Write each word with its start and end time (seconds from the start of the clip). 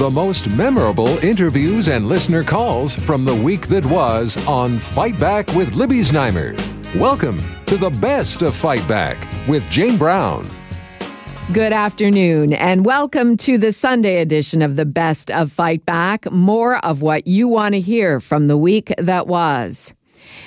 The 0.00 0.08
most 0.08 0.48
memorable 0.48 1.18
interviews 1.18 1.90
and 1.90 2.08
listener 2.08 2.42
calls 2.42 2.96
from 2.96 3.22
the 3.26 3.34
week 3.34 3.66
that 3.66 3.84
was 3.84 4.38
on 4.46 4.78
Fight 4.78 5.20
Back 5.20 5.48
with 5.48 5.74
Libby 5.74 5.98
Znaimer. 5.98 6.56
Welcome 6.98 7.42
to 7.66 7.76
the 7.76 7.90
best 7.90 8.40
of 8.40 8.56
Fight 8.56 8.88
Back 8.88 9.18
with 9.46 9.68
Jane 9.68 9.98
Brown. 9.98 10.50
Good 11.52 11.74
afternoon, 11.74 12.54
and 12.54 12.86
welcome 12.86 13.36
to 13.36 13.58
the 13.58 13.72
Sunday 13.72 14.22
edition 14.22 14.62
of 14.62 14.76
the 14.76 14.86
Best 14.86 15.30
of 15.30 15.52
Fight 15.52 15.84
Back. 15.84 16.32
More 16.32 16.82
of 16.82 17.02
what 17.02 17.26
you 17.26 17.46
want 17.46 17.74
to 17.74 17.80
hear 17.80 18.20
from 18.20 18.46
the 18.46 18.56
week 18.56 18.94
that 18.96 19.26
was. 19.26 19.92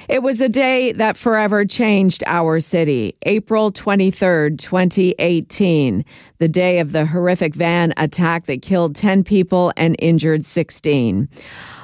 It 0.10 0.24
was 0.24 0.42
a 0.42 0.50
day 0.50 0.92
that 0.94 1.18
forever 1.18 1.66
changed 1.66 2.24
our 2.26 2.60
city. 2.60 3.16
April 3.24 3.72
23rd, 3.72 4.60
2018, 4.60 6.06
the 6.40 6.48
day 6.48 6.80
of 6.80 6.92
the 6.92 7.06
horrific 7.06 7.56
van 7.56 7.94
attack 7.98 8.46
that 8.46 8.62
killed 8.62 8.96
10 8.96 9.24
people 9.24 9.72
and 9.78 9.96
injured 10.00 10.46
16. 10.46 11.30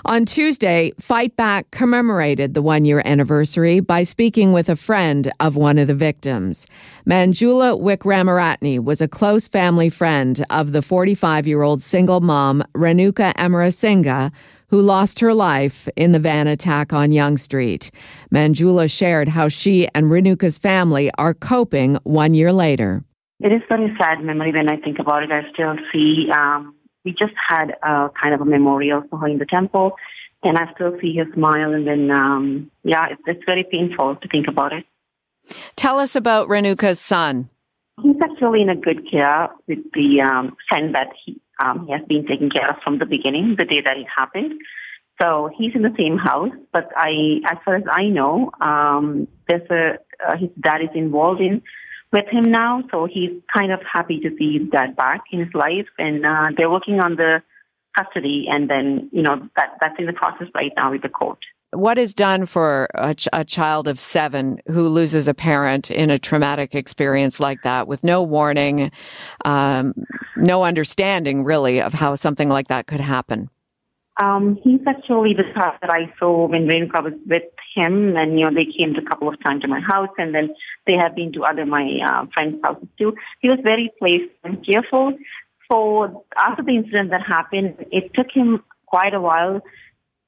On 0.05 0.25
Tuesday, 0.25 0.91
Fight 0.99 1.35
Back 1.35 1.69
commemorated 1.71 2.53
the 2.53 2.61
one 2.61 2.85
year 2.85 3.01
anniversary 3.05 3.79
by 3.79 4.03
speaking 4.03 4.53
with 4.53 4.69
a 4.69 4.75
friend 4.75 5.31
of 5.39 5.55
one 5.55 5.77
of 5.77 5.87
the 5.87 5.93
victims. 5.93 6.65
Manjula 7.05 7.79
Wickramaratne 7.79 8.83
was 8.83 9.01
a 9.01 9.07
close 9.07 9.47
family 9.47 9.89
friend 9.89 10.45
of 10.49 10.71
the 10.71 10.81
45 10.81 11.47
year 11.47 11.61
old 11.61 11.81
single 11.81 12.21
mom, 12.21 12.63
Renuka 12.73 13.33
Amarasinghe, 13.35 14.31
who 14.69 14.81
lost 14.81 15.19
her 15.19 15.33
life 15.33 15.87
in 15.95 16.11
the 16.11 16.19
van 16.19 16.47
attack 16.47 16.93
on 16.93 17.11
Yonge 17.11 17.39
Street. 17.39 17.91
Manjula 18.33 18.89
shared 18.89 19.27
how 19.27 19.47
she 19.47 19.87
and 19.93 20.07
Renuka's 20.07 20.57
family 20.57 21.11
are 21.17 21.33
coping 21.33 21.97
one 22.03 22.33
year 22.33 22.51
later. 22.51 23.03
It 23.39 23.51
is 23.51 23.61
very 23.69 23.95
sad 23.99 24.23
memory 24.23 24.51
when 24.51 24.69
I 24.69 24.77
think 24.77 24.99
about 24.99 25.23
it. 25.23 25.31
I 25.31 25.41
still 25.53 25.75
see, 25.91 26.27
um, 26.35 26.75
we 27.05 27.11
just 27.11 27.33
had 27.47 27.71
a 27.81 28.09
kind 28.21 28.35
of 28.35 28.41
a 28.41 28.45
memorial 28.45 29.03
for 29.09 29.17
her 29.19 29.27
in 29.27 29.37
the 29.37 29.45
temple, 29.45 29.93
and 30.43 30.57
I 30.57 30.71
still 30.73 30.97
see 31.01 31.17
her 31.17 31.25
smile. 31.33 31.73
And 31.73 31.87
then, 31.87 32.11
um, 32.11 32.71
yeah, 32.83 33.07
it's, 33.11 33.21
it's 33.25 33.43
very 33.45 33.65
painful 33.69 34.17
to 34.17 34.27
think 34.27 34.47
about 34.47 34.73
it. 34.73 34.85
Tell 35.75 35.99
us 35.99 36.15
about 36.15 36.49
Renuka's 36.49 36.99
son. 36.99 37.49
He's 38.03 38.15
actually 38.21 38.61
in 38.61 38.69
a 38.69 38.75
good 38.75 39.09
care 39.09 39.49
with 39.67 39.79
the 39.93 40.21
um, 40.21 40.55
friend 40.69 40.95
that 40.95 41.07
he 41.25 41.41
um, 41.63 41.85
he 41.85 41.91
has 41.91 42.01
been 42.07 42.25
taken 42.25 42.49
care 42.49 42.67
of 42.67 42.77
from 42.83 42.99
the 42.99 43.05
beginning, 43.05 43.55
the 43.57 43.65
day 43.65 43.81
that 43.83 43.97
it 43.97 44.07
happened. 44.15 44.61
So 45.21 45.49
he's 45.57 45.75
in 45.75 45.81
the 45.81 45.93
same 45.97 46.17
house, 46.17 46.51
but 46.71 46.89
I, 46.95 47.41
as 47.49 47.57
far 47.65 47.75
as 47.75 47.83
I 47.91 48.05
know, 48.05 48.51
um, 48.61 49.27
there's 49.47 49.69
a 49.69 49.97
uh, 50.25 50.37
his 50.37 50.49
dad 50.59 50.81
is 50.81 50.89
involved 50.95 51.41
in 51.41 51.61
with 52.11 52.25
him 52.29 52.43
now, 52.43 52.83
so 52.91 53.05
he's 53.05 53.31
kind 53.55 53.71
of 53.71 53.79
happy 53.81 54.19
to 54.21 54.29
see 54.37 54.59
his 54.59 54.69
dad 54.69 54.95
back 54.95 55.21
in 55.31 55.39
his 55.39 55.53
life, 55.53 55.87
and 55.97 56.25
uh, 56.25 56.45
they're 56.57 56.69
working 56.69 56.99
on 56.99 57.15
the 57.15 57.41
custody, 57.97 58.47
and 58.49 58.69
then 58.69 59.09
you 59.11 59.21
know 59.21 59.47
that 59.55 59.77
that's 59.79 59.95
in 59.99 60.05
the 60.05 60.13
process 60.13 60.47
right 60.55 60.71
now 60.77 60.91
with 60.91 61.01
the 61.01 61.09
court. 61.09 61.39
What 61.71 61.99
is 61.99 62.15
done 62.15 62.47
for 62.47 62.87
a, 62.95 63.13
ch- 63.13 63.27
a, 63.31 63.45
child 63.45 63.87
of 63.87 63.99
seven 63.99 64.59
who 64.67 64.89
loses 64.89 65.27
a 65.27 65.35
parent 65.35 65.91
in 65.91 66.09
a 66.09 66.17
traumatic 66.17 66.73
experience 66.73 67.39
like 67.39 67.61
that 67.63 67.87
with 67.87 68.03
no 68.03 68.23
warning, 68.23 68.91
um, 69.45 69.93
no 70.35 70.63
understanding 70.63 71.43
really 71.43 71.79
of 71.79 71.93
how 71.93 72.15
something 72.15 72.49
like 72.49 72.69
that 72.69 72.87
could 72.87 73.01
happen? 73.01 73.49
Um, 74.21 74.57
he's 74.63 74.81
actually 74.85 75.33
the 75.33 75.45
child 75.53 75.75
that 75.81 75.89
I 75.89 76.11
saw 76.19 76.47
when 76.47 76.67
Renuka 76.67 77.03
was 77.03 77.13
with 77.25 77.43
him, 77.75 78.17
and 78.17 78.37
you 78.37 78.45
know 78.45 78.53
they 78.53 78.65
came 78.65 78.93
a 78.95 79.07
couple 79.07 79.29
of 79.29 79.41
times 79.41 79.61
to 79.61 79.67
my 79.69 79.79
house, 79.79 80.09
and 80.17 80.35
then 80.35 80.49
they 80.87 80.95
have 80.99 81.15
been 81.15 81.31
to 81.33 81.43
other 81.43 81.65
my 81.65 81.99
uh, 82.05 82.25
friends' 82.33 82.59
houses 82.61 82.89
too. 82.97 83.15
He 83.39 83.47
was 83.47 83.59
very 83.63 83.91
playful 83.97 84.29
and 84.43 84.63
cheerful. 84.65 85.13
So 85.71 86.25
after 86.35 86.63
the 86.63 86.75
incident 86.75 87.11
that 87.11 87.21
happened, 87.25 87.85
it 87.91 88.11
took 88.13 88.27
him 88.33 88.63
quite 88.87 89.13
a 89.13 89.21
while 89.21 89.61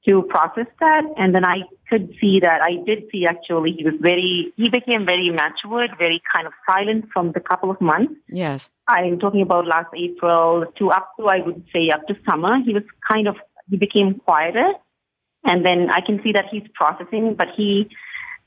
to 0.08 0.22
process 0.22 0.66
that. 0.80 1.04
And 1.16 1.34
then 1.34 1.44
I 1.44 1.58
could 1.88 2.14
see 2.20 2.40
that 2.40 2.60
I 2.62 2.82
did 2.84 3.04
see 3.12 3.24
actually 3.28 3.74
he 3.78 3.84
was 3.84 3.94
very, 4.00 4.52
he 4.56 4.68
became 4.68 5.06
very 5.06 5.30
matured, 5.30 5.90
very 5.98 6.20
kind 6.34 6.46
of 6.46 6.52
silent 6.68 7.06
from 7.12 7.32
the 7.32 7.40
couple 7.40 7.70
of 7.70 7.80
months. 7.80 8.14
Yes. 8.28 8.70
I'm 8.88 9.18
talking 9.18 9.42
about 9.42 9.66
last 9.66 9.88
April 9.96 10.64
to 10.78 10.90
up 10.90 11.10
to, 11.18 11.28
I 11.28 11.38
would 11.44 11.64
say, 11.72 11.90
up 11.92 12.06
to 12.08 12.14
summer. 12.28 12.58
He 12.64 12.74
was 12.74 12.82
kind 13.08 13.28
of, 13.28 13.36
he 13.70 13.76
became 13.76 14.20
quieter. 14.26 14.72
And 15.44 15.64
then 15.64 15.88
I 15.90 16.00
can 16.04 16.20
see 16.22 16.32
that 16.32 16.46
he's 16.50 16.62
processing, 16.74 17.34
but 17.36 17.48
he, 17.56 17.88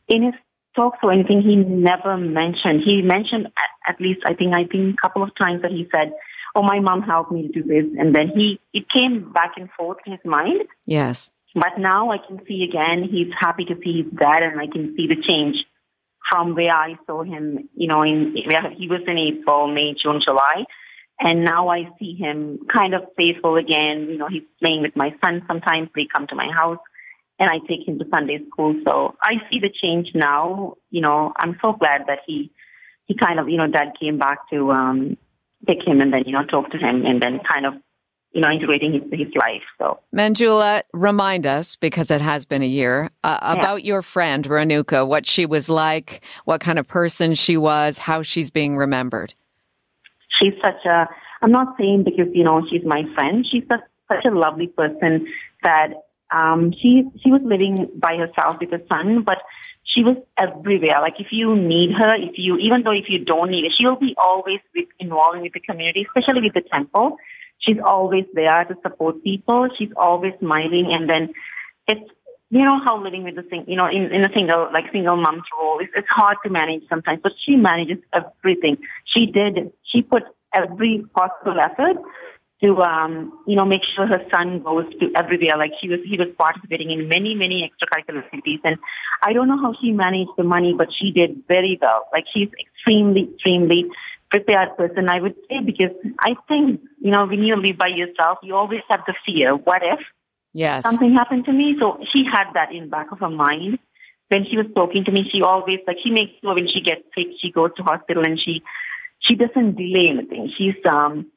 in 0.07 0.23
his 0.23 0.33
talks 0.75 0.99
or 1.03 1.11
anything, 1.11 1.41
he 1.41 1.55
never 1.55 2.17
mentioned. 2.17 2.81
He 2.85 3.01
mentioned 3.01 3.47
at, 3.47 3.93
at 3.93 4.01
least, 4.01 4.21
I 4.27 4.33
think, 4.33 4.53
I 4.53 4.65
think 4.65 4.95
a 4.95 5.01
couple 5.01 5.23
of 5.23 5.29
times 5.41 5.61
that 5.61 5.71
he 5.71 5.87
said, 5.93 6.11
oh, 6.55 6.63
my 6.63 6.79
mom 6.79 7.01
helped 7.01 7.31
me 7.31 7.47
to 7.47 7.61
do 7.61 7.63
this. 7.63 7.85
And 7.97 8.15
then 8.15 8.31
he, 8.33 8.59
it 8.73 8.85
came 8.93 9.31
back 9.33 9.53
and 9.57 9.69
forth 9.77 9.97
in 10.05 10.13
his 10.13 10.21
mind. 10.23 10.61
Yes. 10.85 11.31
But 11.55 11.79
now 11.79 12.11
I 12.11 12.17
can 12.17 12.45
see 12.45 12.67
again, 12.69 13.07
he's 13.09 13.31
happy 13.39 13.63
to 13.65 13.75
see 13.81 14.03
his 14.03 14.11
dad 14.11 14.43
and 14.43 14.59
I 14.59 14.67
can 14.67 14.93
see 14.97 15.07
the 15.07 15.15
change 15.27 15.55
from 16.29 16.53
where 16.53 16.73
I 16.73 16.95
saw 17.05 17.23
him, 17.23 17.69
you 17.75 17.87
know, 17.87 18.03
in 18.03 18.35
where 18.45 18.69
he 18.77 18.89
was 18.89 19.01
in 19.07 19.17
April, 19.17 19.73
May, 19.73 19.95
June, 20.01 20.19
July. 20.25 20.65
And 21.17 21.45
now 21.45 21.69
I 21.69 21.87
see 21.97 22.13
him 22.13 22.59
kind 22.71 22.93
of 22.93 23.03
faithful 23.15 23.55
again. 23.55 24.07
You 24.09 24.17
know, 24.17 24.27
he's 24.27 24.43
playing 24.61 24.81
with 24.81 24.97
my 24.97 25.15
son 25.23 25.43
sometimes. 25.47 25.87
They 25.95 26.07
come 26.13 26.27
to 26.27 26.35
my 26.35 26.51
house 26.53 26.79
and 27.39 27.49
I 27.49 27.59
take 27.65 27.87
him 27.87 27.99
to 27.99 28.05
Sunday 28.13 28.39
school. 28.51 28.75
So 28.85 29.15
I 29.21 29.35
see 29.49 29.59
the 29.61 29.71
change 29.81 30.09
now. 30.13 30.75
You 30.89 31.01
know, 31.01 31.31
I'm 31.37 31.57
so 31.61 31.71
glad 31.71 32.01
that 32.07 32.19
he, 32.27 32.51
he 33.05 33.15
kind 33.15 33.39
of, 33.39 33.47
you 33.47 33.57
know, 33.57 33.67
dad 33.67 33.93
came 33.97 34.17
back 34.17 34.49
to, 34.49 34.71
um, 34.71 35.17
pick 35.65 35.87
him 35.87 36.01
and 36.01 36.11
then, 36.11 36.23
you 36.25 36.33
know, 36.33 36.45
talk 36.45 36.69
to 36.71 36.77
him 36.77 37.05
and 37.05 37.21
then 37.21 37.39
kind 37.49 37.65
of 37.65 37.73
you 38.35 38.41
know, 38.41 38.51
integrating 38.51 38.91
his, 38.91 39.03
his 39.13 39.33
life. 39.39 39.63
So, 39.77 39.97
Manjula, 40.13 40.81
remind 40.91 41.47
us 41.47 41.77
because 41.77 42.11
it 42.11 42.19
has 42.19 42.45
been 42.45 42.61
a 42.61 42.67
year 42.67 43.09
uh, 43.23 43.39
yeah. 43.41 43.53
about 43.53 43.85
your 43.85 44.01
friend 44.01 44.43
Renuka, 44.43 45.07
what 45.07 45.25
she 45.25 45.45
was 45.45 45.69
like, 45.69 46.21
what 46.43 46.59
kind 46.59 46.77
of 46.77 46.85
person 46.85 47.33
she 47.33 47.55
was, 47.55 47.97
how 47.97 48.21
she's 48.21 48.51
being 48.51 48.75
remembered. 48.75 49.33
She's 50.37 50.53
such 50.61 50.85
a. 50.85 51.07
I'm 51.41 51.51
not 51.51 51.77
saying 51.77 52.03
because 52.03 52.27
you 52.33 52.43
know 52.43 52.61
she's 52.69 52.81
my 52.85 53.03
friend. 53.15 53.47
She's 53.49 53.63
such, 53.71 53.79
such 54.11 54.25
a 54.25 54.31
lovely 54.31 54.67
person 54.67 55.27
that 55.63 55.93
um, 56.29 56.73
she 56.73 57.03
she 57.23 57.31
was 57.31 57.41
living 57.41 57.87
by 57.95 58.17
herself 58.17 58.57
with 58.59 58.69
her 58.71 58.81
son, 58.93 59.23
but 59.23 59.37
she 59.85 60.03
was 60.03 60.17
everywhere. 60.37 60.99
Like 60.99 61.21
if 61.21 61.27
you 61.31 61.55
need 61.55 61.91
her, 61.97 62.15
if 62.17 62.33
you 62.35 62.57
even 62.57 62.83
though 62.83 62.91
if 62.91 63.05
you 63.07 63.23
don't 63.23 63.49
need 63.49 63.63
her, 63.63 63.71
she'll 63.79 63.95
be 63.95 64.13
always 64.17 64.59
with, 64.75 64.89
involved 64.99 65.39
with 65.39 65.53
the 65.53 65.61
community, 65.61 66.05
especially 66.05 66.41
with 66.41 66.53
the 66.53 66.67
temple 66.69 67.15
she's 67.59 67.77
always 67.83 68.25
there 68.33 68.63
to 68.65 68.75
support 68.81 69.23
people. 69.23 69.67
She's 69.77 69.91
always 69.97 70.33
smiling, 70.39 70.91
and 70.93 71.09
then 71.09 71.33
it's 71.87 72.09
you 72.49 72.63
know 72.63 72.79
how 72.85 73.01
living 73.01 73.23
with 73.23 73.37
a 73.37 73.43
sing, 73.49 73.65
you 73.67 73.75
know, 73.75 73.87
in, 73.87 74.13
in 74.13 74.21
a 74.21 74.33
single 74.33 74.69
like 74.71 74.85
single 74.91 75.17
mom's 75.17 75.43
role, 75.59 75.79
it's, 75.81 75.91
it's 75.95 76.07
hard 76.09 76.37
to 76.43 76.49
manage 76.49 76.83
sometimes. 76.89 77.19
But 77.23 77.33
she 77.45 77.55
manages 77.55 77.97
everything. 78.13 78.77
She 79.05 79.25
did. 79.25 79.71
She 79.91 80.01
put 80.01 80.23
every 80.53 81.03
possible 81.15 81.59
effort 81.59 81.97
to 82.63 82.77
um, 82.77 83.33
you 83.45 83.55
know 83.55 83.65
make 83.65 83.81
sure 83.95 84.07
her 84.07 84.23
son 84.33 84.61
goes 84.63 84.85
to 84.99 85.11
everywhere. 85.17 85.57
Like 85.57 85.71
she 85.81 85.89
was, 85.89 85.99
he 86.05 86.17
was 86.17 86.27
participating 86.37 86.91
in 86.91 87.09
many 87.09 87.35
many 87.35 87.67
extracurricular 87.67 88.23
activities, 88.23 88.59
and 88.63 88.77
I 89.23 89.33
don't 89.33 89.47
know 89.47 89.59
how 89.59 89.73
she 89.81 89.91
managed 89.91 90.31
the 90.37 90.43
money, 90.43 90.73
but 90.77 90.87
she 90.97 91.11
did 91.11 91.43
very 91.47 91.77
well. 91.81 92.07
Like 92.13 92.25
she's 92.33 92.49
extremely 92.59 93.33
extremely 93.33 93.85
prepared 94.35 94.75
person, 94.77 95.09
I 95.09 95.21
would 95.21 95.35
say, 95.47 95.59
because 95.65 95.95
I 96.19 96.35
think, 96.47 96.81
you 96.99 97.11
know, 97.11 97.25
when 97.25 97.43
you 97.43 97.55
live 97.55 97.77
by 97.77 97.87
yourself, 97.87 98.39
you 98.43 98.55
always 98.55 98.81
have 98.89 99.01
the 99.07 99.13
fear. 99.25 99.55
What 99.55 99.81
if 99.83 99.99
yes. 100.53 100.83
something 100.83 101.13
happened 101.13 101.45
to 101.45 101.53
me? 101.53 101.75
So 101.79 101.97
she 102.11 102.23
had 102.25 102.51
that 102.53 102.73
in 102.73 102.89
back 102.89 103.11
of 103.11 103.19
her 103.19 103.29
mind. 103.29 103.79
When 104.29 104.43
she 104.49 104.57
was 104.57 104.65
talking 104.75 105.05
to 105.05 105.11
me, 105.11 105.29
she 105.31 105.41
always, 105.41 105.79
like, 105.87 105.97
she 106.03 106.09
makes 106.09 106.33
sure 106.41 106.55
when 106.55 106.67
she 106.67 106.81
gets 106.81 107.03
sick, 107.15 107.27
she 107.41 107.51
goes 107.51 107.71
to 107.77 107.83
hospital 107.83 108.23
and 108.25 108.39
she, 108.39 108.63
she 109.19 109.35
doesn't 109.35 109.77
delay 109.77 110.09
anything. 110.09 110.51
She's, 110.57 110.75
um, 110.89 111.31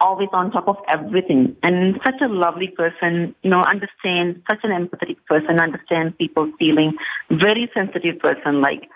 always 0.00 0.28
on 0.32 0.52
top 0.52 0.68
of 0.68 0.76
everything 0.88 1.56
and 1.64 1.98
such 2.04 2.20
a 2.22 2.28
lovely 2.28 2.68
person, 2.68 3.34
you 3.42 3.50
know, 3.50 3.62
understands, 3.66 4.38
such 4.48 4.60
an 4.62 4.70
empathetic 4.70 5.16
person, 5.26 5.58
understands 5.60 6.14
people's 6.18 6.54
feeling, 6.56 6.92
very 7.28 7.68
sensitive 7.74 8.20
person, 8.20 8.62
like, 8.62 8.88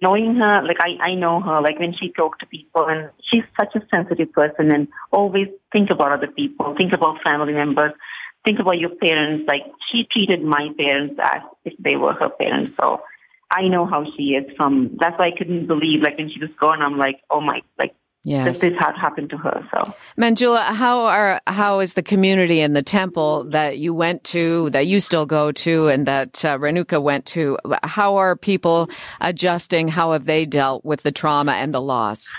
knowing 0.00 0.36
her, 0.36 0.62
like 0.62 0.78
I, 0.80 1.10
I 1.10 1.14
know 1.14 1.40
her, 1.40 1.60
like 1.60 1.78
when 1.78 1.94
she 1.98 2.10
talks 2.10 2.38
to 2.38 2.46
people 2.46 2.86
and 2.86 3.10
she's 3.30 3.44
such 3.58 3.74
a 3.74 3.86
sensitive 3.94 4.32
person 4.32 4.72
and 4.72 4.88
always 5.10 5.48
think 5.72 5.90
about 5.90 6.12
other 6.12 6.28
people, 6.28 6.74
think 6.76 6.92
about 6.92 7.22
family 7.22 7.52
members, 7.52 7.92
think 8.44 8.60
about 8.60 8.78
your 8.78 8.90
parents. 8.90 9.44
Like 9.48 9.62
she 9.90 10.06
treated 10.10 10.42
my 10.42 10.68
parents 10.78 11.18
as 11.22 11.42
if 11.64 11.74
they 11.78 11.96
were 11.96 12.12
her 12.12 12.30
parents. 12.30 12.72
So 12.80 13.02
I 13.50 13.68
know 13.68 13.86
how 13.86 14.04
she 14.16 14.34
is 14.34 14.44
from, 14.56 14.96
that's 15.00 15.18
why 15.18 15.28
I 15.28 15.36
couldn't 15.36 15.66
believe, 15.66 16.02
like 16.02 16.18
when 16.18 16.30
she 16.30 16.38
was 16.38 16.50
gone, 16.60 16.82
I'm 16.82 16.98
like, 16.98 17.20
oh 17.30 17.40
my, 17.40 17.62
like 17.78 17.94
Yes. 18.24 18.60
This 18.60 18.74
had 18.78 18.96
happened 19.00 19.30
to 19.30 19.36
her. 19.36 19.66
So, 19.72 19.92
Manjula, 20.18 20.62
how 20.62 21.06
are 21.06 21.40
how 21.46 21.80
is 21.80 21.94
the 21.94 22.02
community 22.02 22.60
in 22.60 22.72
the 22.72 22.82
temple 22.82 23.44
that 23.50 23.78
you 23.78 23.94
went 23.94 24.24
to, 24.24 24.70
that 24.70 24.86
you 24.86 25.00
still 25.00 25.24
go 25.24 25.52
to, 25.52 25.88
and 25.88 26.06
that 26.06 26.44
uh, 26.44 26.58
Renuka 26.58 27.00
went 27.00 27.26
to? 27.26 27.58
How 27.84 28.16
are 28.16 28.34
people 28.36 28.90
adjusting? 29.20 29.88
How 29.88 30.12
have 30.12 30.26
they 30.26 30.44
dealt 30.44 30.84
with 30.84 31.02
the 31.02 31.12
trauma 31.12 31.52
and 31.52 31.72
the 31.72 31.80
loss? 31.80 32.36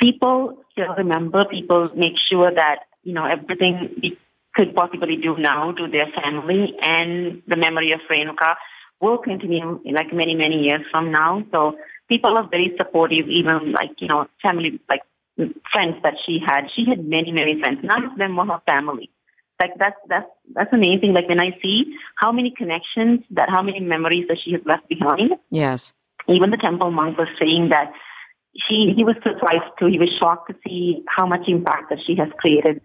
People 0.00 0.62
still 0.72 0.94
remember. 0.96 1.44
People 1.46 1.88
make 1.96 2.14
sure 2.30 2.50
that 2.52 2.80
you 3.02 3.14
know 3.14 3.24
everything. 3.24 3.98
We 4.02 4.18
could 4.54 4.74
possibly 4.74 5.16
do 5.16 5.36
now 5.38 5.72
to 5.72 5.86
their 5.86 6.06
family 6.14 6.74
and 6.80 7.42
the 7.46 7.56
memory 7.56 7.92
of 7.92 8.00
Renuka 8.10 8.54
will 9.00 9.18
continue 9.18 9.80
like 9.84 10.12
many, 10.12 10.34
many 10.34 10.62
years 10.62 10.80
from 10.90 11.12
now. 11.12 11.44
So 11.52 11.76
people 12.08 12.36
are 12.36 12.48
very 12.48 12.72
supportive, 12.76 13.28
even 13.28 13.72
like, 13.72 13.90
you 13.98 14.08
know, 14.08 14.26
family, 14.42 14.80
like 14.88 15.02
friends 15.72 15.96
that 16.02 16.14
she 16.24 16.38
had. 16.44 16.68
She 16.74 16.84
had 16.88 17.04
many, 17.04 17.32
many 17.32 17.60
friends. 17.60 17.80
None 17.82 18.04
of 18.04 18.18
them 18.18 18.36
were 18.36 18.46
her 18.46 18.62
family. 18.66 19.10
Like 19.60 19.72
that's, 19.78 19.96
that's, 20.08 20.28
that's 20.54 20.72
amazing. 20.72 21.14
Like 21.14 21.28
when 21.28 21.40
I 21.40 21.58
see 21.62 21.96
how 22.16 22.32
many 22.32 22.52
connections 22.56 23.20
that, 23.30 23.48
how 23.48 23.62
many 23.62 23.80
memories 23.80 24.26
that 24.28 24.38
she 24.44 24.52
has 24.52 24.60
left 24.64 24.88
behind. 24.88 25.32
Yes. 25.50 25.94
Even 26.28 26.50
the 26.50 26.56
temple 26.56 26.90
monk 26.90 27.16
was 27.16 27.28
saying 27.40 27.70
that 27.70 27.92
she, 28.68 28.92
he 28.96 29.04
was 29.04 29.16
surprised 29.16 29.70
too. 29.78 29.86
He 29.86 29.98
was 29.98 30.10
shocked 30.20 30.50
to 30.50 30.56
see 30.66 31.04
how 31.08 31.26
much 31.26 31.48
impact 31.48 31.90
that 31.90 31.98
she 32.06 32.16
has 32.16 32.28
created 32.38 32.80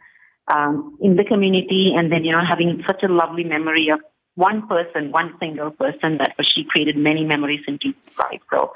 um, 0.53 0.97
in 1.01 1.15
the 1.15 1.23
community, 1.23 1.93
and 1.95 2.11
then 2.11 2.25
you 2.25 2.31
know 2.31 2.41
having 2.47 2.83
such 2.85 3.03
a 3.03 3.07
lovely 3.07 3.43
memory 3.43 3.89
of 3.89 3.99
one 4.35 4.67
person, 4.67 5.11
one 5.11 5.33
single 5.39 5.71
person 5.71 6.17
that 6.17 6.33
she 6.43 6.65
created 6.65 6.97
many 6.97 7.23
memories 7.23 7.61
in 7.67 7.79
Jesus 7.81 8.01
life. 8.19 8.41
So. 8.51 8.73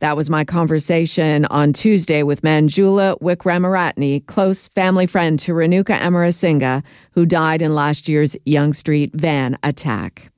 That 0.00 0.14
was 0.14 0.28
my 0.28 0.44
conversation 0.44 1.46
on 1.46 1.72
Tuesday 1.72 2.22
with 2.22 2.42
Manjula 2.42 3.18
Wickramaratne, 3.20 4.26
close 4.26 4.68
family 4.68 5.06
friend 5.06 5.38
to 5.38 5.52
Renuka 5.52 5.98
Amarasinghe, 5.98 6.84
who 7.12 7.24
died 7.24 7.62
in 7.62 7.74
last 7.74 8.06
year's 8.06 8.36
Yonge 8.44 8.76
Street 8.76 9.12
van 9.14 9.56
attack. 9.62 10.30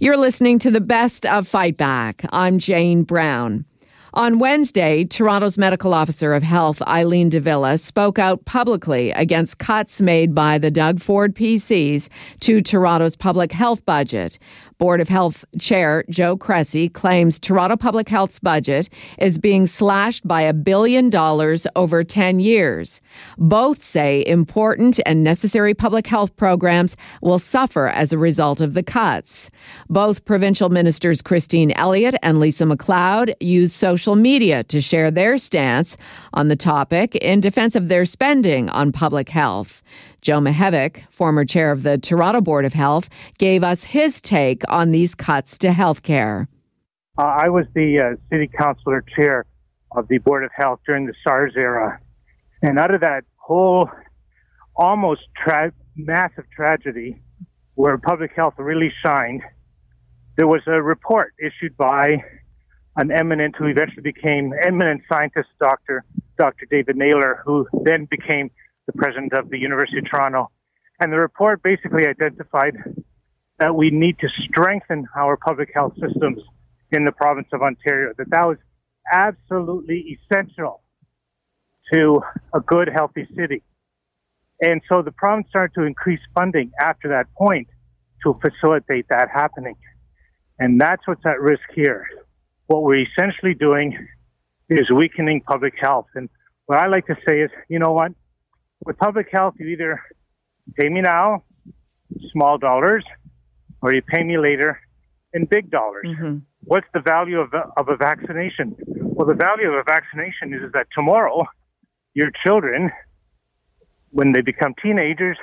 You're 0.00 0.16
listening 0.16 0.58
to 0.60 0.70
the 0.70 0.80
best 0.80 1.26
of 1.26 1.46
Fight 1.46 1.76
Back. 1.76 2.24
I'm 2.32 2.58
Jane 2.58 3.02
Brown. 3.02 3.66
On 4.16 4.38
Wednesday, 4.38 5.02
Toronto's 5.02 5.58
medical 5.58 5.92
officer 5.92 6.34
of 6.34 6.44
health, 6.44 6.80
Eileen 6.82 7.30
de 7.30 7.40
Villa, 7.40 7.76
spoke 7.76 8.16
out 8.16 8.44
publicly 8.44 9.10
against 9.10 9.58
cuts 9.58 10.00
made 10.00 10.36
by 10.36 10.56
the 10.56 10.70
Doug 10.70 11.00
Ford 11.00 11.34
PCs 11.34 12.08
to 12.38 12.60
Toronto's 12.60 13.16
public 13.16 13.50
health 13.50 13.84
budget. 13.84 14.38
Board 14.78 15.00
of 15.00 15.08
Health 15.08 15.44
Chair 15.58 16.04
Joe 16.10 16.36
Cressy 16.36 16.88
claims 16.88 17.40
Toronto 17.40 17.76
Public 17.76 18.08
Health's 18.08 18.38
budget 18.38 18.88
is 19.18 19.38
being 19.38 19.66
slashed 19.66 20.26
by 20.26 20.42
a 20.42 20.52
billion 20.52 21.10
dollars 21.10 21.66
over 21.74 22.04
10 22.04 22.38
years. 22.38 23.00
Both 23.36 23.82
say 23.82 24.24
important 24.26 25.00
and 25.06 25.24
necessary 25.24 25.74
public 25.74 26.06
health 26.06 26.36
programs 26.36 26.96
will 27.20 27.38
suffer 27.38 27.88
as 27.88 28.12
a 28.12 28.18
result 28.18 28.60
of 28.60 28.74
the 28.74 28.82
cuts. 28.82 29.50
Both 29.88 30.24
provincial 30.24 30.68
ministers 30.68 31.22
Christine 31.22 31.72
Elliott 31.72 32.14
and 32.22 32.38
Lisa 32.38 32.66
MacLeod 32.66 33.34
used 33.40 33.74
social 33.74 34.03
media 34.12 34.64
to 34.64 34.80
share 34.80 35.12
their 35.12 35.38
stance 35.38 35.96
on 36.32 36.48
the 36.48 36.56
topic 36.56 37.14
in 37.14 37.40
defense 37.40 37.76
of 37.76 37.86
their 37.86 38.04
spending 38.04 38.68
on 38.70 38.90
public 38.90 39.28
health. 39.28 39.82
Joe 40.20 40.40
Mihevc, 40.40 41.08
former 41.10 41.44
chair 41.44 41.70
of 41.70 41.84
the 41.84 41.98
Toronto 41.98 42.40
Board 42.40 42.64
of 42.64 42.72
Health, 42.72 43.08
gave 43.38 43.62
us 43.62 43.84
his 43.84 44.20
take 44.20 44.62
on 44.68 44.90
these 44.90 45.14
cuts 45.14 45.56
to 45.58 45.72
health 45.72 46.02
care. 46.02 46.48
Uh, 47.16 47.22
I 47.22 47.48
was 47.48 47.66
the 47.74 48.00
uh, 48.00 48.16
city 48.28 48.50
councilor 48.58 49.04
chair 49.14 49.46
of 49.92 50.08
the 50.08 50.18
Board 50.18 50.42
of 50.42 50.50
Health 50.56 50.80
during 50.84 51.06
the 51.06 51.14
SARS 51.22 51.52
era. 51.56 52.00
And 52.62 52.78
out 52.78 52.92
of 52.92 53.00
that 53.02 53.22
whole 53.36 53.88
almost 54.74 55.20
tra- 55.36 55.72
massive 55.94 56.44
tragedy 56.56 57.22
where 57.74 57.98
public 57.98 58.32
health 58.34 58.54
really 58.58 58.92
shined, 59.04 59.42
there 60.36 60.46
was 60.46 60.62
a 60.66 60.82
report 60.82 61.32
issued 61.38 61.76
by 61.76 62.24
an 62.96 63.10
eminent 63.10 63.56
who 63.56 63.66
eventually 63.66 64.02
became 64.02 64.52
eminent 64.66 65.02
scientist, 65.12 65.48
Dr. 65.60 66.04
Dr. 66.38 66.66
David 66.70 66.96
Naylor, 66.96 67.42
who 67.44 67.66
then 67.84 68.06
became 68.10 68.50
the 68.86 68.92
president 68.92 69.32
of 69.32 69.50
the 69.50 69.58
University 69.58 69.98
of 69.98 70.04
Toronto. 70.10 70.50
And 71.00 71.12
the 71.12 71.18
report 71.18 71.62
basically 71.62 72.06
identified 72.06 72.76
that 73.58 73.74
we 73.74 73.90
need 73.90 74.18
to 74.20 74.28
strengthen 74.48 75.06
our 75.16 75.36
public 75.36 75.70
health 75.74 75.94
systems 75.94 76.40
in 76.92 77.04
the 77.04 77.12
province 77.12 77.48
of 77.52 77.62
Ontario, 77.62 78.12
that 78.18 78.30
that 78.30 78.46
was 78.46 78.58
absolutely 79.12 80.18
essential 80.18 80.82
to 81.92 82.20
a 82.54 82.60
good, 82.60 82.88
healthy 82.94 83.26
city. 83.36 83.62
And 84.60 84.80
so 84.88 85.02
the 85.02 85.12
province 85.12 85.48
started 85.48 85.74
to 85.74 85.82
increase 85.82 86.20
funding 86.34 86.70
after 86.80 87.08
that 87.08 87.26
point 87.36 87.68
to 88.22 88.38
facilitate 88.40 89.06
that 89.10 89.28
happening. 89.32 89.76
And 90.58 90.80
that's 90.80 91.06
what's 91.06 91.24
at 91.26 91.40
risk 91.40 91.62
here. 91.74 92.06
What 92.66 92.82
we're 92.82 93.04
essentially 93.04 93.54
doing 93.54 94.06
is 94.68 94.90
weakening 94.90 95.42
public 95.42 95.74
health. 95.78 96.06
And 96.14 96.28
what 96.66 96.78
I 96.78 96.86
like 96.86 97.06
to 97.06 97.16
say 97.26 97.40
is, 97.40 97.50
you 97.68 97.78
know 97.78 97.92
what? 97.92 98.12
with 98.84 98.98
public 98.98 99.28
health, 99.32 99.54
you 99.58 99.66
either 99.68 100.00
pay 100.78 100.88
me 100.88 101.00
now, 101.00 101.42
small 102.32 102.58
dollars, 102.58 103.04
or 103.80 103.94
you 103.94 104.02
pay 104.02 104.22
me 104.22 104.38
later 104.38 104.80
in 105.32 105.46
big 105.46 105.70
dollars. 105.70 106.06
Mm-hmm. 106.06 106.38
What's 106.64 106.86
the 106.94 107.00
value 107.00 107.40
of, 107.40 107.52
of 107.76 107.88
a 107.88 107.96
vaccination? 107.96 108.76
Well, 108.86 109.26
the 109.26 109.34
value 109.34 109.68
of 109.68 109.74
a 109.74 109.82
vaccination 109.84 110.54
is, 110.54 110.62
is 110.62 110.72
that 110.72 110.86
tomorrow, 110.94 111.46
your 112.14 112.30
children, 112.44 112.90
when 114.10 114.32
they 114.32 114.40
become 114.40 114.74
teenagers, 114.82 115.36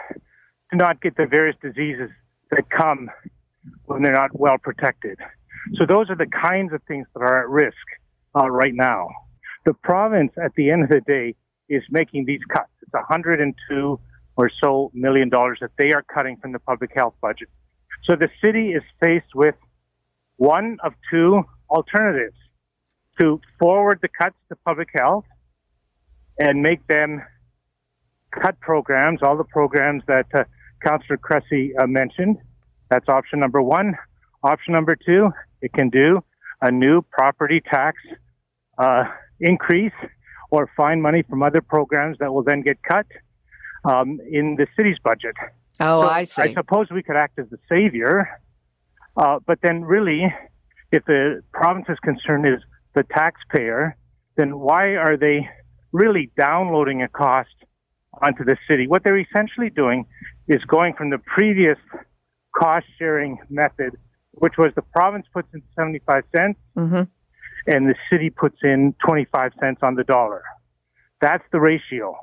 do 0.72 0.78
not 0.78 1.02
get 1.02 1.18
the 1.18 1.26
various 1.26 1.56
diseases 1.62 2.10
that 2.50 2.70
come 2.70 3.10
when 3.86 4.02
they're 4.02 4.14
not 4.14 4.38
well 4.40 4.58
protected. 4.58 5.20
So 5.76 5.86
those 5.86 6.10
are 6.10 6.16
the 6.16 6.28
kinds 6.28 6.74
of 6.74 6.82
things 6.88 7.08
that 7.14 7.22
are 7.22 7.42
at 7.44 7.50
risk 7.50 7.78
uh, 8.40 8.50
right 8.50 8.74
now. 8.74 9.10
The 9.66 9.74
province, 9.74 10.32
at 10.44 10.54
the 10.56 10.72
end 10.72 10.84
of 10.84 10.90
the 10.90 11.02
day, 11.02 11.36
is 11.70 11.84
making 11.90 12.26
these 12.26 12.42
cuts. 12.50 12.72
It's 12.82 12.94
102 12.94 14.00
or 14.38 14.52
so 14.64 14.92
million 14.94 15.30
dollars 15.30 15.60
that 15.62 15.72
they 15.78 15.92
are 15.94 16.04
cutting 16.04 16.38
from 16.38 16.52
the 16.52 16.60
public 16.60 16.92
health 16.96 17.14
budget. 17.22 17.50
So 18.06 18.16
the 18.16 18.30
city 18.44 18.72
is 18.72 18.84
faced 19.02 19.36
with 19.36 19.56
one 20.38 20.78
of 20.84 20.94
two 21.12 21.44
alternatives 21.70 22.36
to 23.20 23.40
forward 23.60 24.00
the 24.02 24.08
cuts 24.08 24.36
to 24.50 24.56
public 24.66 24.90
health 24.96 25.26
and 26.40 26.62
make 26.62 26.86
them 26.88 27.22
cut 28.32 28.60
programs, 28.60 29.20
all 29.22 29.38
the 29.38 29.44
programs 29.44 30.04
that 30.08 30.26
uh, 30.34 30.44
Councillor 30.84 31.18
Cressy 31.18 31.76
uh, 31.78 31.86
mentioned. 31.86 32.38
That's 32.90 33.08
option 33.08 33.40
number 33.40 33.62
one. 33.62 33.94
Option 34.44 34.74
number 34.74 34.96
two, 34.96 35.32
it 35.62 35.74
can 35.74 35.90
do 35.90 36.24
a 36.62 36.72
new 36.72 37.02
property 37.12 37.62
tax 37.62 37.98
uh, 38.78 39.04
increase 39.40 39.94
or 40.50 40.70
find 40.76 41.02
money 41.02 41.24
from 41.24 41.42
other 41.42 41.62
programs 41.62 42.18
that 42.20 42.34
will 42.34 42.44
then 42.44 42.62
get 42.62 42.78
cut 42.84 43.06
um, 43.86 44.20
in 44.30 44.56
the 44.58 44.68
city's 44.76 44.98
budget. 45.04 45.36
Oh, 45.80 46.02
so 46.02 46.08
I 46.08 46.24
see. 46.24 46.42
I 46.42 46.54
suppose 46.54 46.88
we 46.92 47.02
could 47.02 47.16
act 47.16 47.40
as 47.40 47.50
the 47.50 47.58
savior, 47.70 48.30
uh, 49.18 49.40
but 49.46 49.60
then 49.64 49.84
really, 49.84 50.34
if 50.92 51.06
the 51.06 51.42
province's 51.54 51.98
concern 52.04 52.46
is 52.46 52.62
the 52.94 53.04
taxpayer, 53.04 53.98
then 54.36 54.60
why 54.60 54.96
are 54.96 55.18
they 55.18 55.50
really 55.92 56.32
downloading 56.38 57.02
a 57.02 57.08
cost 57.08 57.50
onto 58.22 58.44
the 58.44 58.58
city? 58.68 58.88
What 58.88 59.04
they're 59.04 59.20
essentially 59.20 59.70
doing 59.70 60.06
is 60.48 60.62
going 60.66 60.94
from 60.94 61.10
the 61.10 61.18
previous 61.18 61.78
cost 62.56 62.86
sharing 63.00 63.40
method, 63.50 63.98
which 64.32 64.54
was 64.58 64.72
the 64.76 64.82
province 64.82 65.26
puts 65.34 65.48
in 65.54 65.62
75 65.76 66.24
cents. 66.36 66.60
Mm-hmm 66.78 67.04
and 67.68 67.88
the 67.88 67.96
city 68.12 68.30
puts 68.30 68.58
in 68.64 68.96
25 69.06 69.52
cents 69.60 69.80
on 69.84 69.96
the 69.96 70.04
dollar. 70.04 70.44
That's 71.20 71.44
the 71.52 71.60
ratio. 71.60 72.18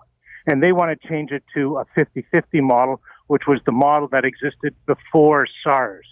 And 0.46 0.62
they 0.62 0.72
want 0.72 0.98
to 0.98 1.08
change 1.08 1.30
it 1.30 1.44
to 1.54 1.78
a 1.78 1.84
50 1.94 2.26
50 2.32 2.60
model, 2.60 3.00
which 3.26 3.42
was 3.46 3.60
the 3.66 3.72
model 3.72 4.08
that 4.08 4.24
existed 4.24 4.74
before 4.86 5.46
SARS. 5.62 6.06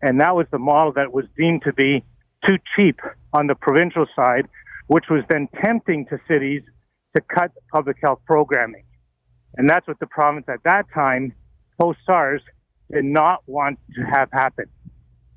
And 0.00 0.20
that 0.20 0.34
was 0.34 0.46
the 0.50 0.58
model 0.58 0.92
that 0.94 1.12
was 1.12 1.26
deemed 1.36 1.62
to 1.62 1.72
be 1.72 2.04
too 2.46 2.56
cheap 2.74 3.00
on 3.32 3.46
the 3.46 3.54
provincial 3.54 4.06
side, 4.16 4.48
which 4.86 5.04
was 5.10 5.22
then 5.28 5.48
tempting 5.62 6.06
to 6.06 6.18
cities 6.28 6.62
to 7.14 7.22
cut 7.22 7.52
public 7.72 7.96
health 8.02 8.20
programming. 8.26 8.84
And 9.56 9.68
that's 9.68 9.86
what 9.86 9.98
the 9.98 10.06
province 10.06 10.46
at 10.48 10.62
that 10.64 10.86
time, 10.94 11.34
post 11.80 11.98
SARS, 12.06 12.42
did 12.92 13.04
not 13.04 13.42
want 13.46 13.78
to 13.96 14.02
have 14.02 14.30
happen 14.32 14.66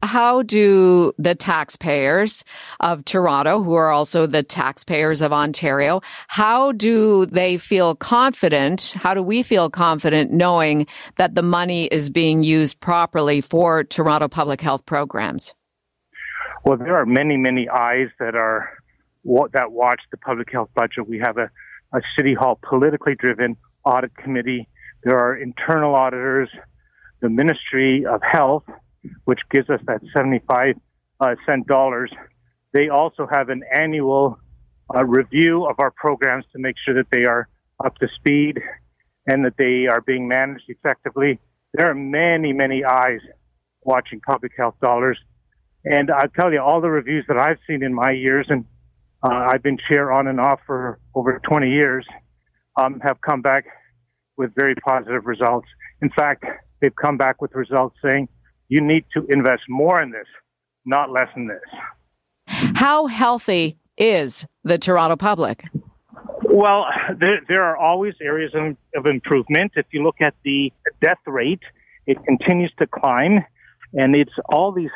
how 0.03 0.41
do 0.41 1.13
the 1.17 1.35
taxpayers 1.35 2.43
of 2.79 3.05
Toronto, 3.05 3.63
who 3.63 3.73
are 3.73 3.89
also 3.89 4.25
the 4.25 4.43
taxpayers 4.43 5.21
of 5.21 5.31
Ontario, 5.31 6.01
how 6.27 6.71
do 6.71 7.25
they 7.25 7.57
feel 7.57 7.95
confident? 7.95 8.95
How 8.97 9.13
do 9.13 9.21
we 9.21 9.43
feel 9.43 9.69
confident 9.69 10.31
knowing 10.31 10.87
that 11.17 11.35
the 11.35 11.43
money 11.43 11.85
is 11.85 12.09
being 12.09 12.43
used 12.43 12.79
properly 12.79 13.41
for 13.41 13.83
Toronto 13.83 14.27
public 14.27 14.61
health 14.61 14.85
programs? 14.85 15.53
Well, 16.63 16.77
there 16.77 16.95
are 16.95 17.05
many, 17.05 17.37
many 17.37 17.67
eyes 17.69 18.09
that 18.19 18.35
are 18.35 18.69
that 19.23 19.71
watch 19.71 20.01
the 20.09 20.17
public 20.17 20.51
health 20.51 20.69
budget. 20.75 21.07
We 21.07 21.19
have 21.19 21.37
a, 21.37 21.49
a 21.93 22.01
city 22.17 22.33
hall 22.33 22.59
politically 22.67 23.15
driven 23.15 23.55
audit 23.85 24.15
committee. 24.15 24.67
There 25.03 25.17
are 25.17 25.35
internal 25.35 25.95
auditors, 25.95 26.49
the 27.21 27.29
Ministry 27.29 28.05
of 28.05 28.21
Health, 28.23 28.63
which 29.25 29.39
gives 29.49 29.69
us 29.69 29.79
that 29.87 30.01
75 30.15 30.75
uh, 31.19 31.35
cent 31.45 31.67
dollars. 31.67 32.11
They 32.73 32.89
also 32.89 33.27
have 33.31 33.49
an 33.49 33.63
annual 33.73 34.39
uh, 34.93 35.03
review 35.05 35.65
of 35.65 35.75
our 35.79 35.91
programs 35.91 36.45
to 36.53 36.59
make 36.59 36.75
sure 36.83 36.93
that 36.95 37.07
they 37.11 37.25
are 37.25 37.47
up 37.83 37.97
to 37.97 38.07
speed 38.15 38.59
and 39.27 39.45
that 39.45 39.53
they 39.57 39.87
are 39.87 40.01
being 40.01 40.27
managed 40.27 40.65
effectively. 40.67 41.39
there 41.73 41.89
are 41.89 41.95
many, 41.95 42.53
many 42.53 42.83
eyes 42.83 43.19
watching 43.83 44.19
public 44.21 44.51
health 44.57 44.75
dollars. 44.81 45.17
And 45.85 46.11
I'll 46.11 46.29
tell 46.29 46.51
you, 46.51 46.61
all 46.61 46.81
the 46.81 46.89
reviews 46.89 47.25
that 47.27 47.37
I've 47.37 47.57
seen 47.67 47.83
in 47.83 47.93
my 47.93 48.11
years, 48.11 48.45
and 48.49 48.65
uh, 49.23 49.47
I've 49.51 49.63
been 49.63 49.77
chair 49.89 50.11
on 50.11 50.27
and 50.27 50.39
off 50.39 50.59
for 50.65 50.99
over 51.15 51.39
20 51.47 51.69
years, 51.69 52.05
um, 52.79 52.99
have 52.99 53.19
come 53.21 53.41
back 53.41 53.65
with 54.37 54.53
very 54.55 54.75
positive 54.75 55.25
results. 55.25 55.67
In 56.01 56.09
fact, 56.09 56.45
they've 56.81 56.95
come 56.95 57.17
back 57.17 57.41
with 57.41 57.53
results 57.53 57.95
saying 58.03 58.27
you 58.71 58.79
need 58.79 59.03
to 59.13 59.19
invest 59.27 59.63
more 59.67 60.01
in 60.01 60.11
this, 60.11 60.29
not 60.85 61.11
less 61.11 61.27
in 61.35 61.45
this. 61.47 61.67
How 62.75 63.07
healthy 63.07 63.77
is 63.97 64.47
the 64.63 64.77
Toronto 64.77 65.17
public? 65.17 65.65
Well, 66.43 66.85
there, 67.19 67.41
there 67.49 67.63
are 67.63 67.75
always 67.75 68.13
areas 68.21 68.53
of, 68.55 68.77
of 68.95 69.05
improvement. 69.07 69.73
If 69.75 69.87
you 69.91 70.03
look 70.03 70.21
at 70.21 70.35
the 70.45 70.71
death 71.01 71.19
rate, 71.27 71.65
it 72.07 72.17
continues 72.25 72.71
to 72.79 72.87
climb, 72.87 73.43
and 73.93 74.15
it's 74.15 74.31
all 74.45 74.71
these. 74.71 74.89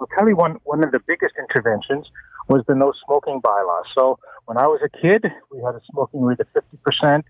I'll 0.00 0.08
tell 0.18 0.26
you 0.26 0.34
one 0.34 0.56
one 0.64 0.82
of 0.82 0.90
the 0.90 1.00
biggest 1.06 1.34
interventions 1.38 2.06
was 2.48 2.64
the 2.66 2.74
no 2.74 2.92
smoking 3.04 3.42
bylaw. 3.42 3.82
So 3.94 4.18
when 4.46 4.56
I 4.56 4.66
was 4.66 4.80
a 4.82 4.88
kid, 4.88 5.30
we 5.52 5.60
had 5.62 5.74
a 5.74 5.82
smoking 5.92 6.22
rate 6.22 6.40
of 6.40 6.46
fifty 6.54 6.78
percent. 6.86 7.26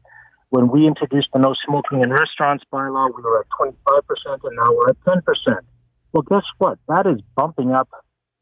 When 0.51 0.69
we 0.69 0.87
introduced 0.87 1.31
the 1.33 1.41
no 1.41 1.55
smoking 1.67 2.03
in 2.05 2.11
restaurants 2.11 2.65
bylaw, 2.73 3.11
we 3.17 3.23
were 3.23 3.41
at 3.41 3.47
twenty 3.57 3.77
five 3.89 4.07
percent, 4.07 4.41
and 4.45 4.55
now 4.57 4.71
we're 4.73 4.91
at 4.91 4.97
ten 5.05 5.21
percent. 5.23 5.67
Well, 6.12 6.23
guess 6.23 6.45
what? 6.59 6.79
That 6.88 7.07
is 7.07 7.21
bumping 7.37 7.73
up 7.73 7.88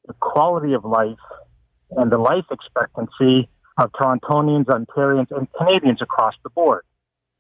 the 0.06 0.14
quality 0.14 0.72
of 0.72 0.84
life 0.84 1.18
and 1.90 2.10
the 2.10 2.18
life 2.18 2.44
expectancy 2.50 3.48
of 3.78 3.92
Torontonians, 3.92 4.66
Ontarians, 4.66 5.30
and 5.30 5.46
Canadians 5.56 6.00
across 6.02 6.34
the 6.42 6.50
board. 6.50 6.82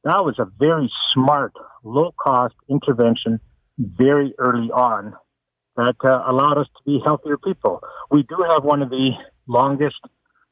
That 0.04 0.24
was 0.24 0.38
a 0.38 0.46
very 0.58 0.90
smart, 1.14 1.52
low 1.82 2.14
cost 2.18 2.54
intervention 2.68 3.40
very 3.78 4.34
early 4.38 4.70
on 4.70 5.14
that 5.76 5.96
uh, 6.04 6.24
allowed 6.26 6.58
us 6.58 6.66
to 6.66 6.82
be 6.84 7.00
healthier 7.04 7.38
people. 7.38 7.80
We 8.10 8.22
do 8.22 8.44
have 8.48 8.64
one 8.64 8.82
of 8.82 8.90
the 8.90 9.10
longest 9.46 9.96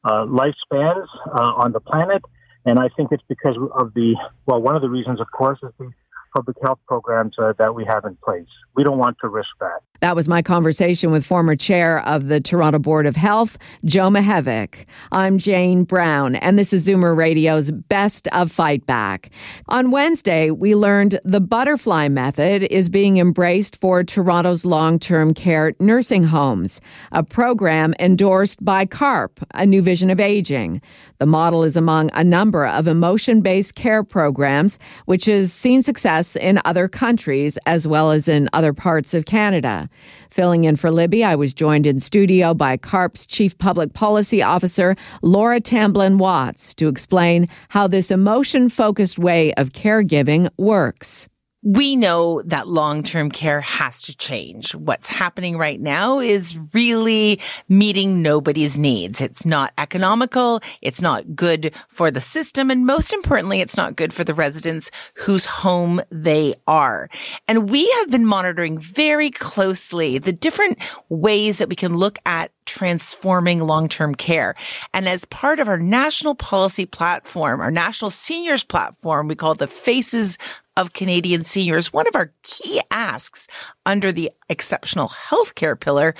uh, 0.03 0.25
lifespans 0.25 1.05
uh, 1.27 1.53
on 1.63 1.71
the 1.71 1.79
planet, 1.79 2.23
and 2.65 2.79
I 2.79 2.89
think 2.95 3.11
it's 3.11 3.23
because 3.27 3.55
of 3.79 3.93
the, 3.93 4.15
well, 4.45 4.61
one 4.61 4.75
of 4.75 4.81
the 4.81 4.89
reasons, 4.89 5.19
of 5.19 5.27
course, 5.31 5.59
is 5.63 5.71
the 5.77 5.91
public 6.37 6.57
health 6.61 6.79
programs 6.87 7.35
uh, 7.39 7.53
that 7.57 7.73
we 7.73 7.83
have 7.85 8.05
in 8.05 8.15
place. 8.23 8.53
We 8.75 8.83
don't 8.83 8.99
want 8.99 9.17
to 9.21 9.27
risk 9.27 9.49
that. 9.59 9.81
That 9.99 10.15
was 10.15 10.27
my 10.27 10.43
conversation 10.43 11.09
with 11.09 11.25
former 11.25 11.55
chair 11.55 12.05
of 12.05 12.27
the 12.27 12.39
Toronto 12.39 12.77
Board 12.77 13.07
of 13.07 13.15
Health, 13.15 13.57
Joe 13.83 14.09
Mihevc. 14.09 14.85
I'm 15.11 15.39
Jane 15.39 15.85
Brown, 15.85 16.35
and 16.35 16.59
this 16.59 16.71
is 16.71 16.87
Zoomer 16.87 17.17
Radio's 17.17 17.71
Best 17.71 18.27
of 18.27 18.51
Fight 18.51 18.85
Back. 18.85 19.31
On 19.69 19.89
Wednesday, 19.89 20.51
we 20.51 20.75
learned 20.75 21.19
the 21.23 21.41
butterfly 21.41 22.09
method 22.09 22.63
is 22.65 22.91
being 22.91 23.17
embraced 23.17 23.75
for 23.77 24.03
Toronto's 24.03 24.65
long 24.65 24.99
term 24.99 25.33
care 25.33 25.73
nursing 25.79 26.25
homes, 26.25 26.79
a 27.11 27.23
program 27.23 27.95
endorsed 27.99 28.63
by 28.63 28.85
CARP, 28.85 29.43
a 29.55 29.65
new 29.65 29.81
vision 29.81 30.11
of 30.11 30.19
aging. 30.19 30.79
The 31.17 31.25
model 31.25 31.63
is 31.63 31.75
among 31.75 32.11
a 32.13 32.23
number 32.23 32.67
of 32.67 32.87
emotion 32.87 33.41
based 33.41 33.73
care 33.73 34.03
programs, 34.03 34.77
which 35.05 35.25
has 35.25 35.51
seen 35.51 35.81
success 35.81 36.35
in 36.35 36.61
other 36.65 36.87
countries 36.87 37.57
as 37.65 37.87
well 37.87 38.11
as 38.11 38.27
in 38.27 38.47
other 38.53 38.73
parts 38.73 39.15
of 39.15 39.25
Canada. 39.25 39.86
Filling 40.29 40.63
in 40.63 40.75
for 40.75 40.91
Libby, 40.91 41.23
I 41.23 41.35
was 41.35 41.53
joined 41.53 41.87
in 41.87 41.99
studio 41.99 42.53
by 42.53 42.77
CARP's 42.77 43.25
Chief 43.25 43.57
Public 43.57 43.93
Policy 43.93 44.41
Officer, 44.41 44.95
Laura 45.21 45.59
Tamblin 45.59 46.17
Watts, 46.17 46.73
to 46.75 46.87
explain 46.87 47.47
how 47.69 47.87
this 47.87 48.11
emotion 48.11 48.69
focused 48.69 49.17
way 49.17 49.53
of 49.53 49.71
caregiving 49.71 50.49
works 50.57 51.27
we 51.63 51.95
know 51.95 52.41
that 52.43 52.67
long-term 52.67 53.31
care 53.31 53.61
has 53.61 54.01
to 54.03 54.15
change. 54.15 54.75
What's 54.75 55.09
happening 55.09 55.57
right 55.57 55.81
now 55.81 56.19
is 56.19 56.57
really 56.73 57.39
meeting 57.67 58.21
nobody's 58.21 58.77
needs. 58.77 59.21
It's 59.21 59.45
not 59.45 59.73
economical. 59.77 60.61
It's 60.81 61.01
not 61.01 61.35
good 61.35 61.73
for 61.87 62.11
the 62.11 62.21
system. 62.21 62.69
And 62.69 62.85
most 62.85 63.11
importantly, 63.11 63.59
it's 63.59 63.75
not 63.77 63.95
good 63.95 64.13
for 64.13 64.23
the 64.23 64.33
residents 64.33 64.91
whose 65.15 65.45
home 65.45 65.99
they 66.11 66.53
are. 66.67 67.09
And 67.47 67.69
we 67.69 67.89
have 67.91 68.11
been 68.11 68.25
monitoring 68.25 68.77
very 68.77 69.31
closely 69.31 70.19
the 70.19 70.33
different 70.33 70.77
ways 71.09 71.57
that 71.57 71.69
we 71.69 71.75
can 71.75 71.97
look 71.97 72.19
at 72.25 72.51
transforming 72.67 73.59
long-term 73.61 74.13
care. 74.13 74.53
And 74.93 75.09
as 75.09 75.25
part 75.25 75.57
of 75.57 75.67
our 75.67 75.79
national 75.79 76.35
policy 76.35 76.85
platform, 76.85 77.61
our 77.61 77.71
national 77.71 78.11
seniors 78.11 78.63
platform, 78.63 79.27
we 79.27 79.35
call 79.35 79.55
the 79.55 79.67
Faces 79.67 80.37
of 80.75 80.93
Canadian 80.93 81.41
Seniors, 81.41 81.91
one 81.91 82.07
of 82.07 82.15
our 82.15 82.31
key 82.43 82.79
asks 82.91 83.47
under 83.85 84.11
the 84.11 84.29
exceptional 84.47 85.07
healthcare 85.07 85.79
pillar 85.79 86.13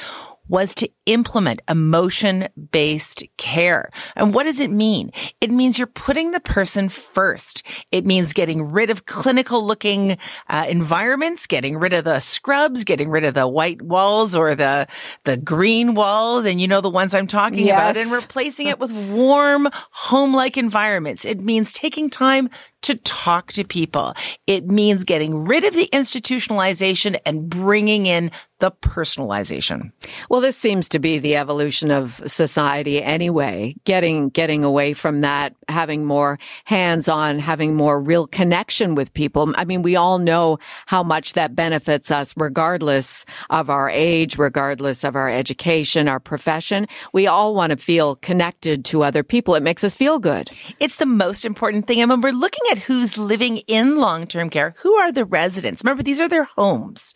was 0.50 0.74
to 0.76 0.90
implement 1.06 1.62
emotion 1.70 2.48
based 2.72 3.24
care. 3.38 3.90
And 4.16 4.34
what 4.34 4.44
does 4.44 4.60
it 4.60 4.70
mean? 4.70 5.12
It 5.42 5.52
means 5.52 5.78
you're 5.78 5.88
putting 5.88 6.32
the 6.32 6.40
person 6.40 6.90
first. 6.90 7.64
It 7.92 8.06
means 8.06 8.34
getting 8.34 8.72
rid 8.72 8.90
of 8.90 9.06
clinical 9.06 9.66
looking 9.66 10.18
uh, 10.50 10.66
environments, 10.70 11.48
getting 11.48 11.78
rid 11.78 11.94
of 11.94 12.04
the 12.04 12.20
scrubs, 12.20 12.84
getting 12.84 13.10
rid 13.10 13.24
of 13.24 13.34
the 13.34 13.48
white 13.48 13.82
walls 13.82 14.36
or 14.36 14.56
the, 14.56 14.88
the 15.26 15.38
green 15.38 15.94
walls. 15.94 16.46
And 16.46 16.62
you 16.62 16.68
know, 16.68 16.82
the 16.82 16.90
ones 16.90 17.14
I'm 17.14 17.28
talking 17.28 17.66
yes. 17.68 17.92
about 17.92 17.98
and 17.98 18.12
replacing 18.12 18.68
it 18.68 18.80
with 18.80 18.92
warm 19.10 19.70
home 19.92 20.34
like 20.34 20.58
environments. 20.58 21.26
It 21.26 21.42
means 21.42 21.74
taking 21.74 22.10
time 22.10 22.50
to 22.88 22.96
talk 22.96 23.52
to 23.54 23.64
people. 23.64 24.14
It 24.48 24.68
means 24.68 25.04
getting 25.04 25.46
rid 25.46 25.64
of 25.64 25.74
the 25.74 25.90
institutionalization 25.94 27.20
and 27.26 27.50
bringing 27.50 28.06
in 28.06 28.32
the 28.60 28.72
personalization. 28.72 29.92
Well, 30.30 30.42
this 30.42 30.58
seems 30.58 30.90
to 30.90 31.00
be 31.00 31.20
the 31.20 31.36
evolution 31.36 31.92
of 31.92 32.22
society 32.26 33.04
anyway, 33.04 33.76
getting, 33.84 34.30
getting 34.30 34.64
away 34.64 34.94
from 34.94 35.22
that, 35.22 35.54
having 35.68 36.06
more 36.06 36.40
hands 36.66 37.08
on, 37.08 37.38
having 37.38 37.76
more 37.76 38.02
real 38.02 38.26
connection 38.26 38.96
with 38.96 39.14
people. 39.14 39.54
I 39.56 39.66
mean, 39.66 39.84
we 39.84 39.96
all 39.96 40.18
know 40.18 40.58
how 40.88 41.04
much 41.04 41.34
that 41.34 41.56
benefits 41.56 42.10
us 42.10 42.34
regardless 42.36 43.26
of 43.52 43.70
our 43.70 43.92
age, 43.92 44.40
regardless 44.40 45.04
of 45.04 45.16
our 45.16 45.30
education, 45.30 46.08
our 46.08 46.20
profession. 46.20 46.88
We 47.14 47.28
all 47.28 47.54
want 47.54 47.72
to 47.72 47.78
feel 47.78 48.16
connected 48.16 48.86
to 48.86 49.04
other 49.04 49.22
people. 49.22 49.54
It 49.54 49.62
makes 49.62 49.84
us 49.84 49.94
feel 49.94 50.18
good. 50.18 50.50
It's 50.80 50.96
the 50.96 51.06
most 51.06 51.46
important 51.46 51.86
thing. 51.86 52.02
And 52.02 52.10
when 52.10 52.22
we're 52.22 52.32
looking 52.32 52.64
at 52.72 52.77
who's 52.78 53.18
living 53.18 53.58
in 53.68 53.98
long-term 53.98 54.50
care, 54.50 54.76
who 54.80 54.94
are 54.96 55.12
the 55.12 55.26
residents? 55.26 55.84
Remember, 55.84 56.04
these 56.04 56.20
are 56.20 56.30
their 56.30 56.46
homes 56.46 57.14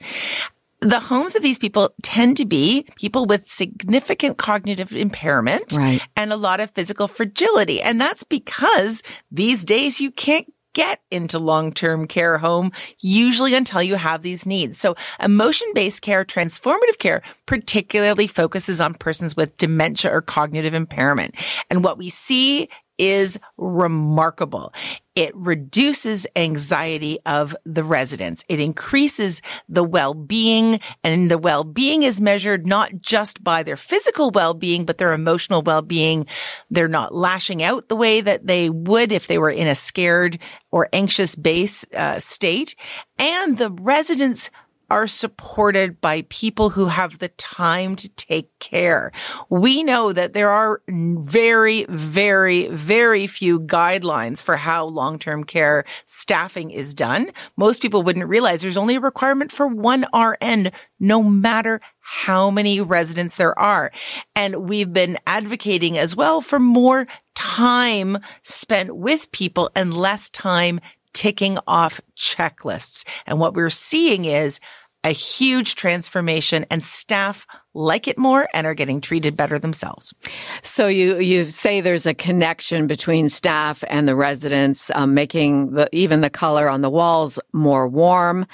the 0.82 1.00
homes 1.00 1.36
of 1.36 1.44
these 1.44 1.60
people 1.60 1.94
tend 2.02 2.38
to 2.38 2.46
be 2.46 2.88
people 2.96 3.26
with 3.26 3.46
significant 3.46 4.38
cognitive 4.38 4.94
impairment 4.96 5.74
right. 5.74 6.02
and 6.18 6.34
a 6.34 6.38
lot 6.38 6.60
of 6.60 6.72
physical 6.72 7.08
fragility. 7.08 7.82
And 7.82 8.02
that's 8.02 8.24
because 8.24 9.04
these 9.32 9.64
days 9.64 10.02
you 10.02 10.10
can't 10.10 10.52
get 10.74 11.02
into 11.12 11.38
long-term 11.38 12.08
care 12.08 12.38
home 12.38 12.72
usually 13.00 13.54
until 13.54 13.84
you 13.84 13.96
have 13.96 14.22
these 14.22 14.48
needs. 14.48 14.78
So 14.78 14.96
emotion-based 15.22 16.02
care, 16.02 16.26
transformative 16.26 16.98
care 16.98 17.22
particularly 17.46 18.26
focuses 18.26 18.80
on 18.80 18.94
persons 18.94 19.36
with 19.36 19.58
dementia 19.58 20.12
or 20.12 20.22
cognitive 20.22 20.74
impairment. 20.74 21.36
And 21.70 21.84
what 21.84 21.98
we 21.98 22.10
see 22.10 22.70
is 23.02 23.40
remarkable. 23.58 24.72
It 25.16 25.36
reduces 25.36 26.28
anxiety 26.36 27.18
of 27.26 27.56
the 27.66 27.84
residents. 27.84 28.46
It 28.48 28.60
increases 28.60 29.42
the 29.68 29.84
well-being 29.84 30.80
and 31.04 31.30
the 31.32 31.40
well-being 31.40 32.04
is 32.04 32.22
measured 32.22 32.68
not 32.68 33.02
just 33.02 33.44
by 33.44 33.64
their 33.64 33.76
physical 33.76 34.30
well-being, 34.30 34.86
but 34.86 35.00
their 35.00 35.14
emotional 35.14 35.64
well-being. 35.64 36.28
They're 36.70 36.88
not 36.88 37.16
lashing 37.16 37.64
out 37.64 37.90
the 37.90 37.96
way 37.96 38.22
that 38.22 38.46
they 38.46 38.70
would 38.70 39.12
if 39.12 39.26
they 39.26 39.40
were 39.40 39.50
in 39.50 39.68
a 39.68 39.76
scared 39.76 40.38
or 40.70 40.88
anxious 40.94 41.36
base 41.36 41.84
uh, 41.96 42.20
state. 42.20 42.76
And 43.18 43.58
the 43.58 43.72
residents 43.72 44.52
are 44.92 45.08
supported 45.08 46.02
by 46.02 46.26
people 46.28 46.70
who 46.70 46.88
have 46.88 47.18
the 47.18 47.30
time 47.30 47.96
to 47.96 48.10
take 48.10 48.60
care. 48.60 49.12
We 49.50 49.84
know 49.84 50.12
that 50.12 50.34
there 50.34 50.50
are 50.50 50.82
very, 50.90 51.86
very, 51.88 52.68
very 52.68 53.26
few 53.26 53.62
guidelines 53.62 54.44
for 54.44 54.58
how 54.58 54.86
long-term 54.86 55.46
care 55.46 55.86
staffing 56.04 56.72
is 56.72 56.94
done. 56.94 57.32
Most 57.56 57.82
people 57.82 58.04
wouldn't 58.04 58.28
realize 58.28 58.62
there's 58.62 58.76
only 58.76 58.98
a 58.98 59.00
requirement 59.00 59.54
for 59.54 59.66
one 59.66 60.06
RN, 60.14 60.72
no 61.00 61.24
matter 61.24 61.80
how 62.00 62.52
many 62.52 62.82
residents 62.82 63.38
there 63.38 63.58
are. 63.58 63.94
And 64.36 64.68
we've 64.68 64.92
been 64.92 65.18
advocating 65.26 65.98
as 65.98 66.18
well 66.18 66.42
for 66.42 66.60
more 66.60 67.08
time 67.34 68.18
spent 68.44 68.94
with 68.94 69.32
people 69.32 69.72
and 69.74 69.96
less 69.96 70.30
time 70.30 70.82
ticking 71.14 71.58
off 71.68 72.02
checklists. 72.16 73.06
And 73.26 73.40
what 73.40 73.54
we're 73.54 73.70
seeing 73.70 74.26
is 74.26 74.60
a 75.04 75.10
huge 75.10 75.76
transformation 75.76 76.66
and 76.70 76.84
staff 76.84 77.48
like 77.74 78.08
it 78.08 78.18
more 78.18 78.48
and 78.54 78.68
are 78.68 78.74
getting 78.74 79.00
treated 79.00 79.38
better 79.38 79.58
themselves. 79.58 80.14
So 80.62 80.88
you 80.88 81.20
you 81.20 81.46
say 81.46 81.82
there's 81.82 82.06
a 82.06 82.14
connection 82.14 82.88
between 82.88 83.30
staff 83.30 83.84
and 83.88 84.08
the 84.08 84.16
residents, 84.16 84.92
um, 84.94 85.14
making 85.14 85.72
the 85.72 85.88
even 85.94 86.22
the 86.22 86.30
color 86.30 86.70
on 86.70 86.82
the 86.82 86.90
walls 86.90 87.40
more 87.54 87.88
warm. 87.88 88.46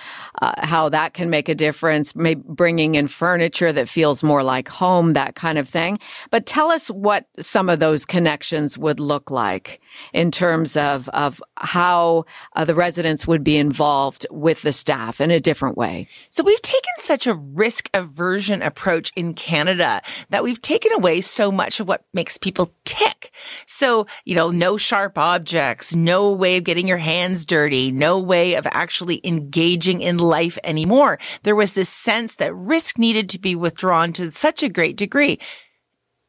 Uh, 0.41 0.53
how 0.57 0.89
that 0.89 1.13
can 1.13 1.29
make 1.29 1.49
a 1.49 1.55
difference, 1.55 2.15
maybe 2.15 2.43
bringing 2.45 2.95
in 2.95 3.07
furniture 3.07 3.71
that 3.71 3.89
feels 3.89 4.23
more 4.23 4.43
like 4.43 4.67
home, 4.67 5.13
that 5.13 5.35
kind 5.35 5.57
of 5.57 5.67
thing. 5.67 5.97
But 6.29 6.45
tell 6.45 6.69
us 6.69 6.89
what 6.89 7.25
some 7.39 7.69
of 7.69 7.79
those 7.79 8.05
connections 8.05 8.77
would 8.77 8.99
look 8.99 9.31
like 9.31 9.81
in 10.13 10.29
terms 10.31 10.77
of 10.77 11.09
of 11.09 11.41
how 11.57 12.25
uh, 12.55 12.65
the 12.65 12.75
residents 12.75 13.27
would 13.27 13.43
be 13.43 13.57
involved 13.57 14.27
with 14.29 14.61
the 14.61 14.71
staff 14.71 15.19
in 15.19 15.31
a 15.31 15.39
different 15.39 15.77
way. 15.77 16.07
So 16.29 16.43
we've 16.43 16.61
taken 16.61 16.93
such 16.97 17.25
a 17.25 17.33
risk 17.33 17.89
aversion 17.93 18.61
approach 18.61 19.06
in 19.15 19.33
Canada 19.33 20.01
that 20.29 20.43
we've 20.43 20.61
taken 20.61 20.91
away 20.93 21.21
so 21.21 21.51
much 21.51 21.79
of 21.79 21.87
what 21.87 22.03
makes 22.13 22.37
people 22.37 22.73
tick. 22.85 23.31
So, 23.65 24.07
you 24.25 24.35
know, 24.35 24.51
no 24.51 24.77
sharp 24.77 25.17
objects, 25.17 25.95
no 25.95 26.31
way 26.31 26.57
of 26.57 26.63
getting 26.63 26.87
your 26.87 26.97
hands 26.97 27.45
dirty, 27.45 27.91
no 27.91 28.19
way 28.19 28.55
of 28.55 28.67
actually 28.67 29.21
engaging 29.23 30.01
in 30.01 30.17
life 30.17 30.57
anymore. 30.63 31.19
There 31.43 31.55
was 31.55 31.73
this 31.73 31.89
sense 31.89 32.35
that 32.35 32.55
risk 32.55 32.97
needed 32.97 33.29
to 33.29 33.39
be 33.39 33.55
withdrawn 33.55 34.13
to 34.13 34.31
such 34.31 34.63
a 34.63 34.69
great 34.69 34.97
degree. 34.97 35.39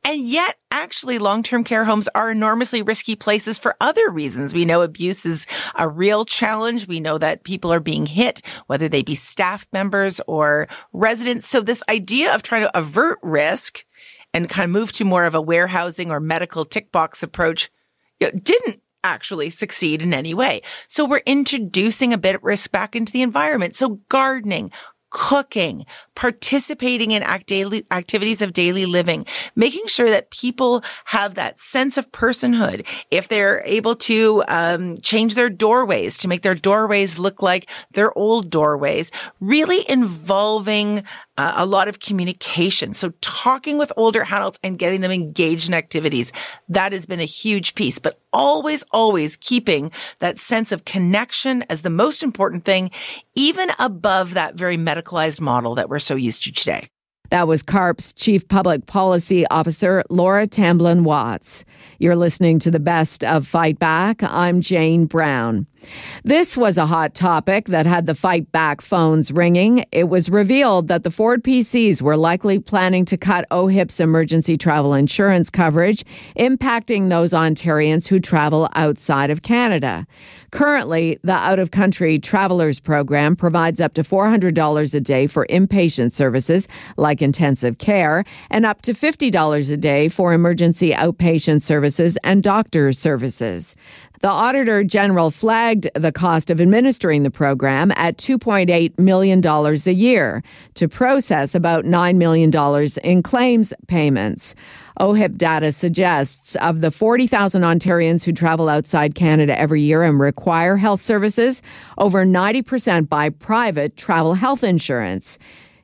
And 0.09 0.25
yet, 0.25 0.57
actually, 0.71 1.19
long-term 1.19 1.65
care 1.65 1.85
homes 1.85 2.09
are 2.15 2.31
enormously 2.31 2.81
risky 2.81 3.15
places 3.15 3.59
for 3.59 3.77
other 3.79 4.09
reasons. 4.09 4.55
We 4.55 4.65
know 4.65 4.81
abuse 4.81 5.27
is 5.27 5.47
a 5.75 5.87
real 5.87 6.25
challenge. 6.25 6.89
We 6.89 6.99
know 6.99 7.19
that 7.19 7.45
people 7.45 7.71
are 7.75 7.79
being 7.79 8.07
hit, 8.07 8.41
whether 8.69 8.89
they 8.89 9.03
be 9.03 9.15
staff 9.15 9.69
members 9.71 10.19
or 10.27 10.67
residents. 10.95 11.47
So 11.47 11.61
this 11.61 11.83
idea 11.91 12.35
of 12.35 12.43
trying 12.43 12.63
to 12.63 12.79
avert 12.79 13.19
risk 13.23 13.85
and 14.33 14.49
kind 14.49 14.65
of 14.65 14.71
move 14.71 14.93
to 14.93 15.05
more 15.05 15.27
of 15.27 15.35
a 15.35 15.43
warehousing 15.43 16.11
or 16.11 16.21
medical 16.21 16.65
tick 16.65 16.91
box 16.91 17.23
approach 17.23 17.71
didn't 18.19 18.81
actually 19.05 19.51
succeed 19.51 20.01
in 20.01 20.15
any 20.15 20.33
way. 20.33 20.63
So 20.87 21.07
we're 21.07 21.21
introducing 21.27 22.15
a 22.15 22.19
bit 22.19 22.37
of 22.37 22.45
risk 22.45 22.73
back 22.73 22.97
into 22.97 23.13
the 23.13 23.21
environment. 23.21 23.75
So 23.75 24.01
gardening, 24.09 24.73
cooking, 25.11 25.85
participating 26.15 27.11
in 27.13 27.23
act 27.23 27.47
daily 27.47 27.87
activities 27.91 28.43
of 28.43 28.53
daily 28.53 28.87
living, 28.87 29.25
making 29.57 29.87
sure 29.87 30.11
that 30.11 30.31
people 30.31 30.83
have 31.07 31.35
that 31.35 31.59
sense 31.59 31.97
of 31.97 32.11
personhood. 32.13 32.87
If 33.11 33.29
they're 33.29 33.63
able 33.65 33.97
to 33.97 34.43
um, 34.49 34.99
change 34.99 35.35
their 35.35 35.51
doorways 35.51 36.19
to 36.19 36.29
make 36.29 36.43
their 36.43 36.55
doorways 36.55 37.19
look 37.19 37.43
like 37.43 37.69
their 37.93 38.17
old 38.17 38.51
doorways, 38.51 39.11
really 39.41 39.89
involving 39.89 41.05
uh, 41.37 41.55
a 41.57 41.67
lot 41.67 41.89
of 41.89 42.01
communication. 42.01 42.93
So 42.93 43.13
talking 43.21 43.79
with 43.79 43.93
older 43.97 44.23
adults 44.29 44.59
and 44.63 44.79
getting 44.79 45.01
them 45.01 45.13
engaged 45.13 45.69
in 45.69 45.75
activities, 45.75 46.33
that 46.69 46.93
has 46.93 47.07
been 47.07 47.21
a 47.21 47.25
huge 47.25 47.75
piece, 47.75 47.99
but 47.99 48.21
always, 48.33 48.85
always 48.91 49.37
keeping 49.37 49.91
that 50.19 50.39
sense 50.39 50.73
of 50.73 50.85
connection 50.85 51.65
as 51.71 51.83
the 51.83 51.91
most 51.91 52.23
important 52.23 52.65
thing, 52.65 52.91
even 53.35 53.71
above 53.79 54.35
that 54.35 54.55
very 54.55 54.77
medicalized 54.77 55.41
model 55.41 55.75
that 55.77 55.89
we're 55.89 55.99
so 55.99 56.15
used 56.15 56.45
to 56.45 56.53
today. 56.53 56.89
That 57.31 57.47
was 57.47 57.63
CARP's 57.63 58.15
Chief 58.15 58.49
Public 58.49 58.87
Policy 58.87 59.47
Officer, 59.49 60.03
Laura 60.09 60.47
Tamblin 60.47 61.05
Watts. 61.05 61.67
You're 61.99 62.17
listening 62.17 62.59
to 62.61 62.71
the 62.71 62.81
best 62.81 63.23
of 63.23 63.47
Fight 63.47 63.79
Back. 63.79 64.23
I'm 64.23 64.63
Jane 64.63 65.05
Brown. 65.05 65.67
This 66.25 66.57
was 66.57 66.77
a 66.77 66.87
hot 66.87 67.15
topic 67.15 67.67
that 67.67 67.87
had 67.87 68.07
the 68.07 68.15
fight 68.15 68.51
back 68.51 68.81
phones 68.81 69.31
ringing. 69.31 69.85
It 69.93 70.09
was 70.09 70.29
revealed 70.29 70.89
that 70.89 71.05
the 71.05 71.11
Ford 71.11 71.45
PCs 71.45 72.03
were 72.03 72.17
likely 72.17 72.59
planning 72.59 73.05
to 73.07 73.17
cut 73.17 73.45
OHIP's 73.51 74.01
emergency 74.01 74.57
travel 74.57 74.95
insurance 74.95 75.51
coverage, 75.51 76.05
impacting 76.37 77.11
those 77.11 77.33
Ontarians 77.33 78.09
who 78.09 78.19
travel 78.19 78.69
outside 78.75 79.31
of 79.31 79.43
Canada. 79.43 80.07
Currently, 80.51 81.19
the 81.23 81.33
out 81.33 81.59
of 81.59 81.71
country 81.71 82.19
travelers 82.19 82.81
program 82.81 83.37
provides 83.37 83.81
up 83.81 83.95
to 83.95 84.03
$400 84.03 84.95
a 84.95 85.01
day 85.01 85.27
for 85.27 85.47
inpatient 85.47 86.13
services 86.13 86.67
like 86.97 87.18
intensive 87.23 87.79
care 87.79 88.25
and 88.51 88.67
up 88.67 88.83
to 88.83 88.93
$50 88.93 89.73
a 89.73 89.77
day 89.77 90.09
for 90.09 90.33
emergency 90.33 90.93
outpatient 90.93 91.63
services 91.63 92.19
and 92.25 92.43
doctor's 92.43 92.99
services. 92.99 93.77
The 94.21 94.29
Auditor 94.29 94.83
General 94.83 95.31
flagged 95.31 95.89
the 95.95 96.11
cost 96.11 96.51
of 96.51 96.61
administering 96.61 97.23
the 97.23 97.31
program 97.31 97.93
at 97.95 98.17
$2.8 98.17 98.99
million 98.99 99.47
a 99.47 99.93
year 99.93 100.43
to 100.75 100.89
process 100.89 101.55
about 101.55 101.85
$9 101.85 102.17
million 102.17 102.51
in 103.05 103.23
claims 103.23 103.73
payments. 103.87 104.57
OHIP 104.99 105.37
data 105.39 105.71
suggests 105.71 106.57
of 106.57 106.81
the 106.81 106.91
40,000 106.91 107.63
Ontarians 107.63 108.25
who 108.25 108.33
travel 108.33 108.69
outside 108.69 109.15
Canada 109.15 109.57
every 109.57 109.83
year 109.83 110.03
and 110.03 110.19
require 110.19 110.77
health 110.77 111.01
services, 111.01 111.63
over 111.97 112.27
90% 112.27 113.09
buy 113.09 113.31
private 113.31 113.97
travel 113.97 114.35
health 114.35 114.65
insurance. 114.65 115.39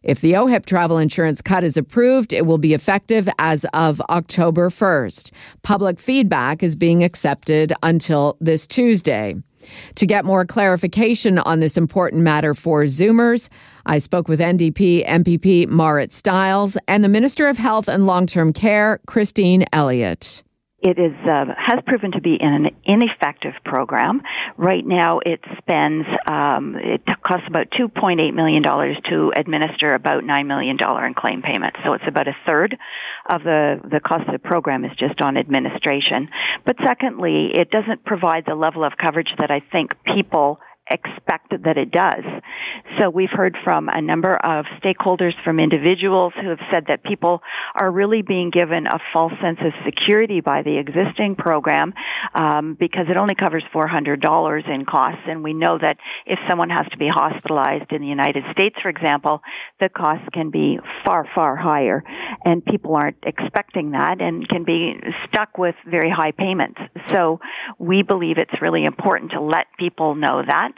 If 0.05 0.21
the 0.21 0.33
OHIP 0.33 0.67
travel 0.67 0.99
insurance 0.99 1.40
cut 1.40 1.64
is 1.64 1.79
approved, 1.79 2.35
it 2.35 2.45
will 2.45 2.59
be 2.59 2.75
effective 2.75 3.27
as 3.38 3.64
of 3.73 4.03
October 4.11 4.69
1st. 4.69 5.31
Public 5.62 5.99
feedback 5.99 6.62
is 6.62 6.77
being 6.77 7.03
accepted 7.03 7.73
until 7.83 8.37
this 8.38 8.67
Tuesday. 8.67 9.35
To 9.95 10.07
get 10.07 10.27
more 10.27 10.45
clarification 10.45 11.38
on 11.38 11.61
this 11.61 11.79
important 11.79 12.23
matter 12.23 12.53
for 12.53 12.85
Zoomers, 12.85 13.49
I 13.87 13.97
spoke 13.97 14.29
with 14.29 14.40
NDP 14.40 15.07
MPP 15.07 15.69
Marit 15.69 16.12
Stiles 16.12 16.77
and 16.87 17.03
the 17.03 17.09
Minister 17.09 17.49
of 17.49 17.57
Health 17.57 17.88
and 17.88 18.07
Long 18.07 18.27
Term 18.27 18.53
Care, 18.53 19.01
Christine 19.07 19.64
Elliott 19.73 20.43
it 20.85 20.99
is 20.99 21.14
uh, 21.27 21.47
has 21.57 21.81
proven 21.87 22.12
to 22.12 22.20
be 22.20 22.37
an 22.40 22.68
ineffective 22.85 23.55
program. 23.64 24.20
Right 24.59 24.85
now, 24.85 25.20
it 25.25 25.40
spends 25.57 26.07
um, 26.27 26.77
it 26.77 27.01
costs 27.27 27.47
about 27.49 27.68
two 27.75 27.88
point 27.88 28.20
eight 28.20 28.35
million 28.35 28.62
dollars 28.62 28.99
to 29.09 29.33
administer 29.35 29.94
about 29.94 30.25
nine 30.25 30.47
million 30.47 30.77
dollar 30.77 31.07
in 31.07 31.14
claim 31.14 31.40
payments. 31.40 31.79
So 31.85 31.94
it's 31.94 32.05
about 32.07 32.29
a 32.29 32.37
third 32.47 32.77
of 33.31 33.42
the 33.42 33.81
the 33.90 34.01
cost 34.01 34.27
of 34.27 34.33
the 34.33 34.38
program 34.38 34.85
is 34.85 34.92
just 34.99 35.23
on 35.23 35.38
administration. 35.38 36.29
But 36.66 36.77
secondly, 36.85 37.51
it 37.55 37.70
doesn't 37.70 38.05
provide 38.05 38.44
the 38.47 38.55
level 38.55 38.85
of 38.85 38.92
coverage 39.01 39.31
that 39.38 39.51
I 39.51 39.61
think 39.73 39.94
people 40.05 40.61
expect 40.90 41.55
that 41.64 41.79
it 41.79 41.90
does. 41.90 42.25
So 43.01 43.09
we've 43.09 43.33
heard 43.33 43.57
from 43.64 43.88
a 43.88 44.03
number 44.03 44.35
of 44.35 44.66
stakeholders, 44.83 45.33
from 45.42 45.59
individuals 45.59 46.33
who 46.40 46.51
have 46.51 46.59
said 46.73 46.85
that 46.88 47.03
people 47.03 47.40
are 47.75 47.90
really 47.90 48.23
being 48.23 48.51
given 48.51 48.87
a 48.87 48.99
false 49.12 49.33
sense 49.42 49.59
of 49.64 49.73
security 49.85 50.40
by 50.40 50.62
the 50.62 50.79
existing 50.79 51.37
program 51.37 51.94
um, 52.35 52.77
because 52.79 53.07
it 53.09 53.16
only 53.16 53.35
covers 53.35 53.64
$400 53.75 54.68
in 54.68 54.85
costs, 54.85 55.23
and 55.27 55.42
we 55.42 55.55
know 55.55 55.79
that 55.81 55.97
if 56.27 56.38
someone 56.49 56.70
has 56.70 56.87
to 56.90 56.99
be 56.99 57.09
hospitalized 57.09 57.90
in 57.90 58.03
the 58.03 58.09
United 58.09 58.44
States, 58.53 58.77
for 58.83 58.90
example, 58.90 59.40
the 59.81 59.88
costs 59.88 60.27
can 60.33 60.51
be 60.51 60.79
far, 61.05 61.27
far 61.35 61.57
higher, 61.57 62.03
and 62.44 62.64
people 62.64 62.94
aren't 62.94 63.16
expecting 63.23 63.92
that 63.92 64.20
and 64.20 64.49
can 64.49 64.64
be 64.64 64.94
stuck 65.29 65.57
with 65.57 65.75
very 65.87 66.11
high 66.11 66.33
payments. 66.33 66.79
So 67.09 67.40
we 67.79 68.03
believe 68.03 68.37
it's 68.38 68.61
really 68.61 68.85
important 68.85 69.33
to 69.33 69.40
let 69.40 69.66
people 69.79 70.14
know 70.14 70.42
that 70.47 70.74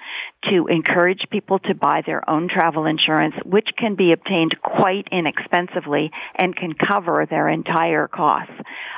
to 0.50 0.66
encourage 0.68 1.20
people 1.30 1.58
to 1.60 1.74
buy 1.74 2.02
their 2.06 2.28
own 2.28 2.48
travel 2.48 2.86
insurance, 2.86 3.34
which 3.44 3.68
can 3.78 3.96
be 3.96 4.12
obtained 4.12 4.56
quite 4.62 5.08
inexpensively 5.10 6.10
and 6.36 6.54
can 6.54 6.72
cover 6.74 7.26
their 7.28 7.48
entire 7.48 8.08
costs. 8.08 8.52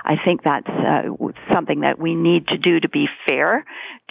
I 0.04 0.16
think 0.24 0.42
that's 0.42 0.68
uh, 0.68 1.02
something 1.52 1.80
that 1.80 1.98
we 1.98 2.14
need 2.14 2.48
to 2.48 2.58
do 2.58 2.80
to 2.80 2.88
be 2.88 3.06
fair 3.28 3.64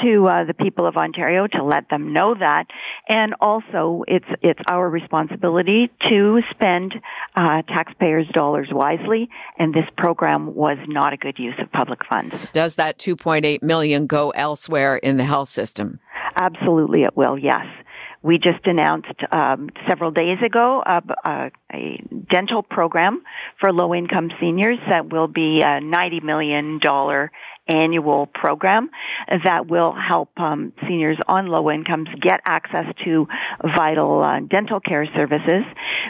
to 0.04 0.28
uh, 0.28 0.46
the 0.46 0.54
people 0.54 0.86
of 0.86 0.96
Ontario 0.96 1.48
to 1.48 1.64
let 1.64 1.90
them 1.90 2.14
know 2.14 2.36
that, 2.36 2.66
and 3.08 3.34
also 3.42 4.04
it's 4.08 4.26
it's 4.42 4.60
our 4.70 4.88
responsibility 4.88 5.90
to 6.06 6.42
spend 6.52 6.94
uh, 7.36 7.62
taxpayers' 7.64 8.28
dollars 8.34 8.70
wisely. 8.72 9.30
And 9.58 9.74
this 9.74 9.86
program 9.98 10.54
was 10.56 10.78
not 10.88 11.14
a 11.14 11.18
good 11.18 11.40
use 11.40 11.56
of 11.60 11.72
public 11.72 12.00
funds. 12.10 12.36
Does 12.54 12.76
that 12.76 13.00
2.8 13.00 13.64
million 13.64 14.08
go 14.08 14.30
elsewhere 14.32 14.98
in 14.98 15.18
the 15.18 15.24
health 15.24 15.50
system? 15.50 16.00
Absolutely, 16.36 17.04
it 17.04 17.16
will. 17.16 17.38
Yes. 17.38 17.66
We 18.24 18.40
just 18.40 18.66
announced 18.66 19.14
um, 19.32 19.70
several 19.88 20.12
days 20.12 20.40
ago 20.44 20.84
uh, 20.86 21.02
uh, 21.24 21.50
a 21.72 22.02
dental 22.30 22.64
program 22.64 23.22
for 23.60 23.72
low 23.72 23.94
income 23.94 24.32
seniors 24.40 24.80
that 24.90 25.12
will 25.12 25.28
be 25.28 25.62
a 25.62 25.80
$90 25.80 26.24
million 26.24 26.80
annual 27.68 28.28
program 28.28 28.90
that 29.44 29.68
will 29.68 29.94
help 29.94 30.30
um, 30.38 30.74
seniors 30.88 31.18
on 31.28 31.48
low 31.48 31.70
incomes 31.70 32.08
get 32.22 32.42
access 32.46 32.86
to 33.04 33.28
vital 33.76 34.24
uh, 34.24 34.40
dental 34.40 34.80
care 34.80 35.06
services 35.16 35.64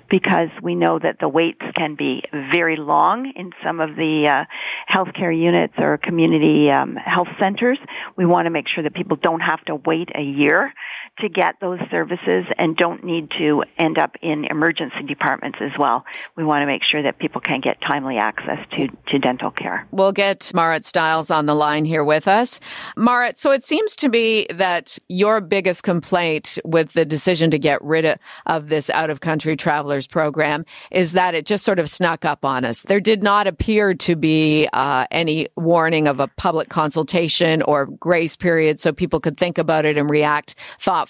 because 0.09 0.49
we 0.61 0.75
know 0.75 0.99
that 0.99 1.17
the 1.19 1.29
waits 1.29 1.61
can 1.75 1.95
be 1.95 2.23
very 2.53 2.77
long 2.77 3.31
in 3.35 3.51
some 3.65 3.79
of 3.79 3.95
the 3.95 4.27
uh, 4.27 4.45
healthcare 4.93 5.35
units 5.35 5.73
or 5.77 5.97
community 5.97 6.69
um, 6.69 6.95
health 6.95 7.27
centers. 7.39 7.79
We 8.15 8.25
want 8.25 8.45
to 8.45 8.49
make 8.49 8.65
sure 8.73 8.83
that 8.83 8.93
people 8.93 9.17
don't 9.17 9.41
have 9.41 9.63
to 9.65 9.75
wait 9.75 10.09
a 10.15 10.21
year 10.21 10.73
to 11.19 11.29
get 11.29 11.55
those 11.59 11.79
services 11.89 12.45
and 12.57 12.77
don't 12.77 13.03
need 13.03 13.29
to 13.39 13.63
end 13.77 13.97
up 13.97 14.15
in 14.21 14.45
emergency 14.45 15.03
departments 15.07 15.57
as 15.61 15.71
well. 15.79 16.05
We 16.35 16.43
want 16.43 16.61
to 16.61 16.67
make 16.67 16.81
sure 16.89 17.01
that 17.01 17.17
people 17.17 17.41
can 17.41 17.59
get 17.59 17.77
timely 17.81 18.17
access 18.17 18.59
to, 18.77 18.87
to 19.11 19.19
dental 19.19 19.49
care. 19.49 19.87
We'll 19.91 20.11
get 20.11 20.51
Marit 20.53 20.85
Stiles 20.85 21.31
on 21.31 21.45
the 21.45 21.55
line 21.55 21.85
here 21.85 22.03
with 22.03 22.27
us. 22.27 22.59
Marit, 22.95 23.37
so 23.37 23.51
it 23.51 23.63
seems 23.63 23.95
to 23.97 24.09
me 24.09 24.45
that 24.53 24.97
your 25.09 25.41
biggest 25.41 25.83
complaint 25.83 26.59
with 26.63 26.93
the 26.93 27.05
decision 27.05 27.49
to 27.51 27.59
get 27.59 27.81
rid 27.83 28.19
of 28.45 28.69
this 28.69 28.89
out 28.91 29.09
of 29.09 29.21
country 29.21 29.57
travelers 29.57 30.05
program 30.05 30.65
is 30.91 31.13
that 31.13 31.33
it 31.33 31.45
just 31.45 31.65
sort 31.65 31.79
of 31.79 31.89
snuck 31.89 32.25
up 32.25 32.45
on 32.45 32.63
us. 32.63 32.83
There 32.83 32.99
did 32.99 33.23
not 33.23 33.47
appear 33.47 33.93
to 33.95 34.15
be 34.15 34.67
uh, 34.71 35.07
any 35.09 35.47
warning 35.55 36.07
of 36.07 36.19
a 36.19 36.27
public 36.27 36.69
consultation 36.69 37.61
or 37.63 37.87
grace 37.87 38.35
period 38.35 38.79
so 38.79 38.91
people 38.93 39.19
could 39.19 39.37
think 39.37 39.57
about 39.57 39.85
it 39.85 39.97
and 39.97 40.09
react 40.09 40.55
thoughtfully. 40.79 41.06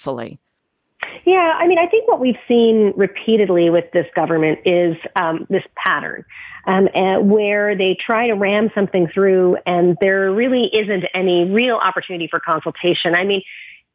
Yeah, 1.25 1.53
I 1.59 1.67
mean, 1.67 1.79
I 1.79 1.87
think 1.87 2.07
what 2.07 2.19
we've 2.19 2.39
seen 2.47 2.93
repeatedly 2.95 3.69
with 3.69 3.85
this 3.91 4.05
government 4.15 4.59
is 4.65 4.95
um, 5.15 5.45
this 5.49 5.63
pattern 5.75 6.23
um, 6.65 6.87
where 7.27 7.77
they 7.77 7.97
try 8.05 8.27
to 8.27 8.33
ram 8.33 8.69
something 8.73 9.07
through 9.13 9.57
and 9.65 9.97
there 10.01 10.31
really 10.31 10.69
isn't 10.73 11.05
any 11.13 11.49
real 11.49 11.75
opportunity 11.75 12.27
for 12.29 12.39
consultation. 12.39 13.15
I 13.15 13.23
mean, 13.23 13.41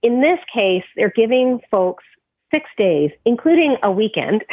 in 0.03 0.21
this 0.21 0.38
case, 0.55 0.85
they're 0.97 1.12
giving 1.15 1.61
folks 1.71 2.05
six 2.53 2.69
days, 2.77 3.11
including 3.25 3.77
a 3.83 3.91
weekend, 3.91 4.45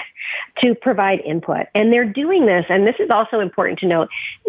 to 0.63 0.73
provide 0.75 1.19
input. 1.25 1.67
And 1.75 1.91
they're 1.91 2.05
doing 2.05 2.45
this, 2.45 2.65
and 2.69 2.87
this 2.87 2.95
is 2.99 3.09
also 3.13 3.39
important 3.39 3.79
to 3.79 3.87
note, 3.87 4.07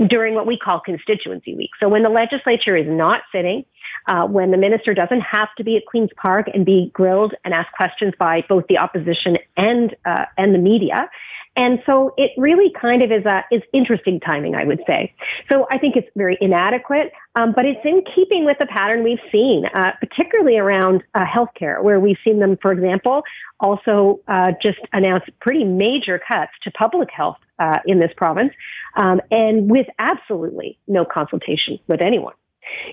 during 0.09 0.35
what 0.35 0.47
we 0.47 0.57
call 0.57 0.81
constituency 0.81 1.57
week. 1.57 1.71
So 1.81 1.89
when 1.89 2.03
the 2.03 2.11
legislature 2.11 2.77
is 2.77 2.87
not 2.89 3.23
sitting, 3.35 3.65
uh, 4.07 4.27
when 4.27 4.51
the 4.51 4.57
minister 4.57 4.95
doesn't 4.95 5.21
have 5.21 5.49
to 5.59 5.65
be 5.65 5.77
at 5.77 5.85
Queen's 5.87 6.11
Park 6.17 6.47
and 6.53 6.65
be 6.65 6.91
grilled 6.93 7.35
and 7.45 7.55
asked 7.55 7.73
questions 7.77 8.13
by 8.19 8.45
both 8.49 8.65
the 8.69 8.79
opposition 8.79 9.37
and 9.57 9.95
uh, 10.05 10.25
and 10.37 10.55
the 10.55 10.59
media. 10.59 11.09
And 11.57 11.81
so 11.85 12.15
it 12.17 12.31
really 12.37 12.73
kind 12.81 13.03
of 13.03 13.11
is 13.11 13.27
a 13.27 13.43
is 13.51 13.63
interesting 13.73 14.21
timing, 14.21 14.55
I 14.55 14.65
would 14.65 14.81
say. 14.87 15.13
So 15.51 15.67
I 15.71 15.79
think 15.79 15.97
it's 15.97 16.09
very 16.17 16.39
inadequate, 16.41 17.13
um, 17.35 17.53
but 17.55 17.67
it's 17.67 17.85
in 17.85 18.03
keeping 18.15 18.45
with 18.45 18.57
the 18.61 18.67
pattern 18.67 19.03
we've 19.03 19.19
seen, 19.33 19.65
uh, 19.75 19.91
particularly 20.01 20.59
around 20.59 21.03
uh, 21.15 21.25
healthcare, 21.25 21.83
where 21.83 21.99
we've 21.99 22.19
seen 22.25 22.39
them, 22.39 22.57
for 22.63 22.71
example, 22.73 23.23
also 23.59 24.21
uh, 24.29 24.53
just 24.63 24.79
announce 24.93 25.25
pretty 25.41 25.65
major 25.65 26.21
cuts 26.27 26.53
to 26.63 26.71
public 26.71 27.11
health 27.11 27.39
uh, 27.59 27.79
in 27.85 27.99
this 27.99 28.13
province, 28.17 28.53
um, 28.97 29.21
and 29.31 29.71
with 29.71 29.87
absolutely 29.99 30.79
no 30.87 31.05
consultation 31.05 31.79
with 31.89 32.01
anyone. 32.01 32.35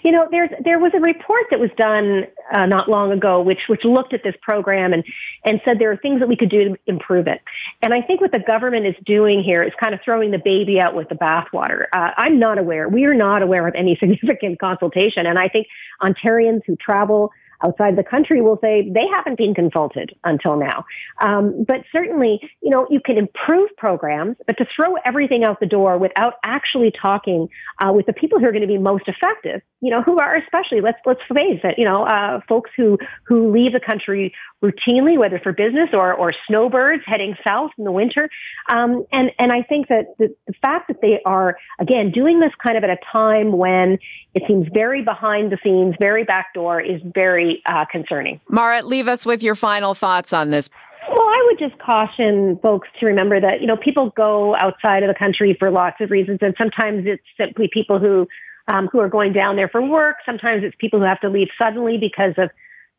You 0.04 0.12
know, 0.12 0.28
there's 0.30 0.50
there 0.64 0.80
was 0.80 0.92
a 0.96 1.00
report 1.00 1.46
that 1.52 1.60
was 1.60 1.70
done 1.78 2.26
uh, 2.54 2.66
not 2.66 2.90
long 2.90 3.12
ago, 3.12 3.42
which 3.42 3.60
which 3.68 3.84
looked 3.84 4.14
at 4.14 4.22
this 4.24 4.36
program 4.42 4.94
and 4.94 5.04
and 5.46 5.62
said 5.66 5.80
there 5.80 5.92
are 5.92 5.98
things 5.98 6.20
that 6.20 6.28
we 6.28 6.36
could 6.36 6.50
do 6.50 6.60
to 6.60 6.76
improve 6.88 7.28
it. 7.28 7.42
And 7.82 7.94
I 7.94 8.02
think 8.02 8.22
what 8.22 8.32
the 8.32 8.40
government 8.40 8.86
is 8.86 8.96
doing 9.06 9.44
here 9.44 9.62
is 9.62 9.72
kind 9.82 9.94
of 9.94 10.00
throwing 10.04 10.32
the 10.32 10.42
baby 10.44 10.80
out 10.80 10.96
with 10.96 11.10
the 11.10 11.16
bathwater. 11.16 11.86
Uh, 11.94 12.12
I'm 12.18 12.40
not 12.40 12.58
aware. 12.58 12.88
We 12.90 13.06
are 13.06 13.14
not 13.14 13.42
aware 13.42 13.68
of 13.68 13.76
any 13.76 13.96
significant 14.00 14.60
consultation, 14.60 15.26
and 15.26 15.38
I 15.38 15.48
think 15.48 15.68
Ontarians 16.02 16.62
who 16.66 16.76
travel 16.76 17.32
outside 17.64 17.96
the 17.96 18.04
country 18.04 18.42
will 18.42 18.58
say 18.62 18.90
they 18.90 19.06
haven't 19.14 19.38
been 19.38 19.54
consulted 19.54 20.16
until 20.24 20.58
now. 20.58 20.86
Um, 21.22 21.66
but 21.68 21.78
certainly, 21.96 22.40
you 22.62 22.70
know, 22.70 22.88
you 22.90 23.00
can 23.04 23.18
improve 23.18 23.70
programs, 23.78 24.38
but 24.46 24.58
to 24.58 24.66
throw 24.76 24.96
everything 25.06 25.44
out 25.44 25.60
the 25.60 25.66
door 25.66 25.98
without 25.98 26.34
actually 26.44 26.92
talking 27.00 27.48
uh, 27.84 27.92
with 27.92 28.06
the 28.06 28.14
people 28.14 28.40
who 28.40 28.46
are 28.46 28.52
going 28.52 28.62
to 28.62 28.68
be 28.68 28.78
most 28.78 29.08
effective, 29.08 29.62
you 29.82 29.92
know, 29.92 30.02
who 30.02 30.18
are 30.18 30.36
especially 30.36 30.82
let's 30.82 31.00
let's 31.06 31.22
face 31.34 31.62
it, 31.64 31.76
you 31.78 31.86
know, 31.86 32.04
uh, 32.04 32.42
folks 32.48 32.72
who 32.76 32.98
who 33.24 33.52
leave 33.52 33.74
the 33.74 33.80
country 33.80 34.34
routinely, 34.64 35.18
whether 35.18 35.40
for 35.40 35.54
business 35.54 35.90
or 35.94 36.14
or 36.14 36.32
snowbirds 36.48 37.04
heading 37.06 37.36
south 37.48 37.72
in 37.78 37.84
the 37.84 37.92
winter, 37.92 38.30
um, 38.72 39.06
and 39.12 39.32
and 39.40 39.52
I 39.52 39.64
think 39.64 39.88
that 39.88 40.16
the, 40.18 40.36
the 40.48 40.54
fact 40.62 40.88
that 40.90 41.02
they 41.02 41.20
are 41.26 41.58
again 41.80 42.12
doing 42.12 42.40
this 42.40 42.52
kind 42.64 42.78
of 42.78 42.84
at 42.84 42.90
a 42.90 42.98
time 43.12 43.52
when 43.58 44.00
it 44.34 44.44
seems 44.48 44.68
very 44.74 45.04
behind 45.04 45.52
the 45.52 45.58
scenes, 45.64 45.96
very 46.00 46.24
backdoor, 46.24 46.82
is 46.82 47.02
very 47.04 47.47
uh, 47.66 47.86
concerning. 47.92 48.40
Mara, 48.50 48.82
leave 48.84 49.08
us 49.08 49.26
with 49.26 49.42
your 49.44 49.56
final 49.56 49.94
thoughts 49.94 50.34
on 50.34 50.50
this. 50.50 50.70
Well, 51.10 51.28
I 51.28 51.42
would 51.46 51.60
just 51.60 51.80
caution 51.82 52.60
folks 52.62 52.90
to 53.00 53.06
remember 53.06 53.40
that, 53.40 53.62
you 53.62 53.68
know, 53.68 53.78
people 53.78 54.12
go 54.16 54.56
outside 54.60 55.04
of 55.04 55.08
the 55.08 55.18
country 55.18 55.56
for 55.58 55.72
lots 55.72 55.98
of 56.02 56.12
reasons, 56.12 56.40
and 56.42 56.54
sometimes 56.60 57.06
it's 57.06 57.24
simply 57.40 57.70
people 57.72 57.98
who 58.00 58.28
um, 58.68 58.90
who 58.92 59.00
are 59.00 59.08
going 59.08 59.32
down 59.32 59.56
there 59.56 59.70
for 59.70 59.82
work. 59.82 60.18
Sometimes 60.26 60.64
it's 60.66 60.76
people 60.78 61.00
who 61.00 61.06
have 61.06 61.22
to 61.22 61.30
leave 61.30 61.48
suddenly 61.62 61.98
because 61.98 62.34
of, 62.38 62.50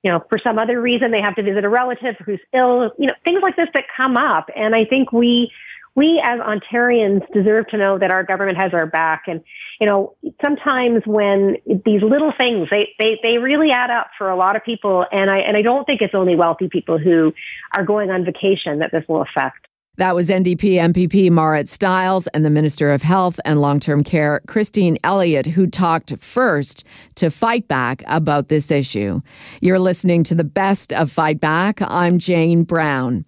you 0.03 0.11
know, 0.11 0.25
for 0.31 0.39
some 0.43 0.59
other 0.59 0.81
reason 0.81 1.11
they 1.11 1.21
have 1.21 1.37
to 1.37 1.43
visit 1.43 1.65
a 1.65 1.69
relative 1.69 2.15
who's 2.25 2.41
ill. 2.55 2.91
You 2.99 3.09
know, 3.09 3.15
things 3.25 3.41
like 3.43 3.57
this 3.57 3.69
that 3.75 3.85
come 3.95 4.17
up, 4.17 4.47
and 4.57 4.75
I 4.75 4.87
think 4.87 5.13
we 5.13 5.51
we 5.95 6.21
as 6.25 6.41
Ontarians 6.41 7.21
deserve 7.33 7.67
to 7.69 7.77
know 7.77 7.99
that 7.99 8.13
our 8.13 8.25
government 8.25 8.59
has 8.61 8.73
our 8.73 8.87
back. 8.87 9.25
And, 9.27 9.43
you 9.81 9.87
know, 9.87 10.15
sometimes 10.45 11.03
when 11.07 11.57
these 11.67 12.03
little 12.03 12.33
things, 12.39 12.69
they, 12.71 12.91
they, 12.99 13.19
they 13.23 13.39
really 13.39 13.71
add 13.71 13.91
up 13.91 14.09
for 14.17 14.31
a 14.31 14.37
lot 14.37 14.57
of 14.57 14.65
people. 14.65 15.05
And 15.11 15.31
I, 15.31 15.39
and 15.39 15.57
I 15.57 15.63
don't 15.63 15.85
think 15.85 16.01
it's 16.01 16.15
only 16.15 16.37
wealthy 16.37 16.69
people 16.71 16.99
who 16.99 17.33
are 17.77 17.85
going 17.85 18.11
on 18.11 18.25
vacation 18.25 18.79
that 18.81 18.91
this 18.93 19.03
will 19.09 19.23
affect. 19.23 19.69
That 19.99 20.15
was 20.15 20.31
NDP 20.31 20.75
MPP 20.75 21.29
Marit 21.29 21.69
Stiles 21.69 22.29
and 22.29 22.45
the 22.45 22.51
Minister 22.51 22.93
of 22.93 23.03
Health 23.03 23.41
and 23.45 23.61
Long 23.61 23.81
Term 23.81 24.05
Care, 24.05 24.41
Christine 24.47 24.97
Elliott, 25.03 25.47
who 25.47 25.67
talked 25.67 26.17
first 26.21 26.85
to 27.17 27.31
Fight 27.31 27.67
Back 27.67 28.05
about 28.07 28.49
this 28.49 28.71
issue. 28.71 29.21
You're 29.61 29.81
listening 29.81 30.23
to 30.23 30.37
the 30.37 30.45
best 30.45 30.93
of 30.93 31.11
Fight 31.11 31.41
Back. 31.41 31.83
I'm 31.83 32.21
Jane 32.21 32.63
Brown. 32.63 33.25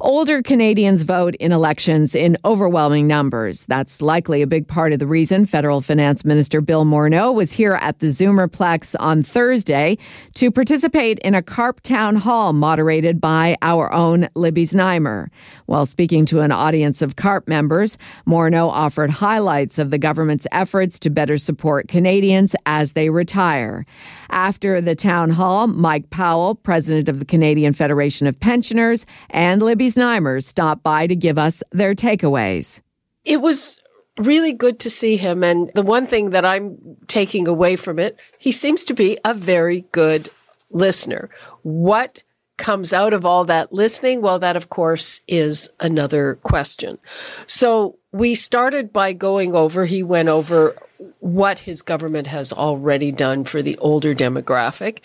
Older 0.00 0.42
Canadians 0.42 1.02
vote 1.02 1.34
in 1.36 1.52
elections 1.52 2.14
in 2.14 2.36
overwhelming 2.44 3.06
numbers. 3.06 3.64
That's 3.66 4.00
likely 4.02 4.42
a 4.42 4.46
big 4.46 4.68
part 4.68 4.92
of 4.92 4.98
the 4.98 5.06
reason 5.06 5.46
federal 5.46 5.80
finance 5.80 6.24
minister 6.24 6.60
Bill 6.60 6.84
Morneau 6.84 7.34
was 7.34 7.52
here 7.52 7.78
at 7.80 7.98
the 7.98 8.06
Zoomerplex 8.06 8.94
on 9.00 9.22
Thursday 9.22 9.98
to 10.34 10.50
participate 10.50 11.18
in 11.20 11.34
a 11.34 11.42
CARP 11.42 11.80
town 11.80 12.16
hall 12.16 12.52
moderated 12.52 13.20
by 13.20 13.56
our 13.62 13.92
own 13.92 14.28
Libby 14.34 14.64
Znaimer. 14.64 15.28
While 15.66 15.86
speaking 15.86 16.24
to 16.26 16.40
an 16.40 16.52
audience 16.52 17.02
of 17.02 17.16
CARP 17.16 17.48
members, 17.48 17.98
Morneau 18.26 18.68
offered 18.68 19.10
highlights 19.10 19.78
of 19.78 19.90
the 19.90 19.98
government's 19.98 20.46
efforts 20.52 20.98
to 21.00 21.10
better 21.10 21.38
support 21.38 21.88
Canadians 21.88 22.54
as 22.66 22.92
they 22.92 23.10
retire. 23.10 23.84
After 24.30 24.80
the 24.80 24.94
town 24.94 25.30
hall, 25.30 25.66
Mike 25.66 26.10
Powell, 26.10 26.54
president 26.54 27.08
of 27.08 27.18
the 27.18 27.24
Canadian 27.24 27.72
Federation 27.72 28.26
of 28.26 28.38
Pensioners, 28.38 29.06
and 29.30 29.62
Libby 29.62 29.90
Znaimer 29.90 30.42
stopped 30.42 30.82
by 30.82 31.06
to 31.06 31.16
give 31.16 31.38
us 31.38 31.62
their 31.72 31.94
takeaways. 31.94 32.80
It 33.24 33.40
was 33.40 33.78
really 34.18 34.52
good 34.52 34.78
to 34.80 34.90
see 34.90 35.16
him. 35.16 35.42
And 35.42 35.70
the 35.74 35.82
one 35.82 36.06
thing 36.06 36.30
that 36.30 36.44
I'm 36.44 36.96
taking 37.06 37.48
away 37.48 37.76
from 37.76 37.98
it, 37.98 38.18
he 38.38 38.52
seems 38.52 38.84
to 38.86 38.94
be 38.94 39.18
a 39.24 39.32
very 39.32 39.82
good 39.92 40.28
listener. 40.70 41.30
What 41.62 42.22
comes 42.56 42.92
out 42.92 43.14
of 43.14 43.24
all 43.24 43.44
that 43.44 43.72
listening? 43.72 44.20
Well, 44.20 44.38
that 44.40 44.56
of 44.56 44.68
course 44.68 45.20
is 45.28 45.70
another 45.80 46.34
question. 46.42 46.98
So 47.46 47.98
we 48.12 48.34
started 48.34 48.92
by 48.92 49.12
going 49.12 49.54
over, 49.54 49.86
he 49.86 50.02
went 50.02 50.28
over 50.28 50.76
what 51.20 51.60
his 51.60 51.82
government 51.82 52.26
has 52.26 52.52
already 52.52 53.12
done 53.12 53.44
for 53.44 53.62
the 53.62 53.76
older 53.78 54.14
demographic. 54.14 54.98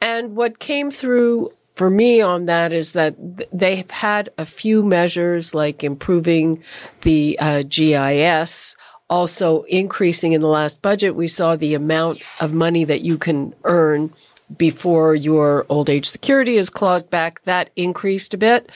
And 0.00 0.34
what 0.36 0.58
came 0.58 0.90
through 0.90 1.52
for 1.74 1.90
me 1.90 2.20
on 2.20 2.46
that 2.46 2.72
is 2.72 2.92
that 2.94 3.14
they've 3.56 3.90
had 3.90 4.30
a 4.36 4.44
few 4.44 4.82
measures 4.82 5.54
like 5.54 5.84
improving 5.84 6.62
the 7.02 7.38
uh, 7.38 7.62
GIS, 7.62 8.76
also 9.08 9.62
increasing 9.62 10.32
in 10.32 10.40
the 10.40 10.48
last 10.48 10.82
budget. 10.82 11.14
We 11.14 11.28
saw 11.28 11.54
the 11.54 11.74
amount 11.74 12.20
of 12.40 12.52
money 12.52 12.82
that 12.84 13.02
you 13.02 13.16
can 13.16 13.54
earn 13.62 14.10
before 14.56 15.14
your 15.14 15.66
old 15.68 15.90
age 15.90 16.08
security 16.08 16.56
is 16.56 16.70
clawed 16.70 17.10
back, 17.10 17.42
that 17.44 17.70
increased 17.76 18.34
a 18.34 18.38
bit. 18.38 18.70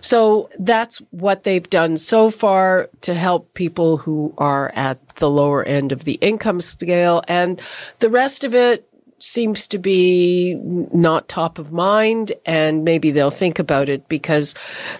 So 0.00 0.48
that's 0.58 0.98
what 1.10 1.42
they've 1.42 1.68
done 1.68 1.96
so 1.96 2.30
far 2.30 2.88
to 3.02 3.14
help 3.14 3.54
people 3.54 3.98
who 3.98 4.34
are 4.38 4.70
at 4.74 5.06
the 5.16 5.30
lower 5.30 5.64
end 5.64 5.92
of 5.92 6.04
the 6.04 6.14
income 6.14 6.60
scale. 6.60 7.22
And 7.26 7.60
the 7.98 8.10
rest 8.10 8.44
of 8.44 8.54
it 8.54 8.88
seems 9.18 9.66
to 9.66 9.78
be 9.78 10.54
not 10.92 11.28
top 11.28 11.58
of 11.58 11.72
mind 11.72 12.32
and 12.44 12.84
maybe 12.84 13.10
they'll 13.10 13.30
think 13.30 13.58
about 13.58 13.88
it 13.88 14.06
because 14.08 14.54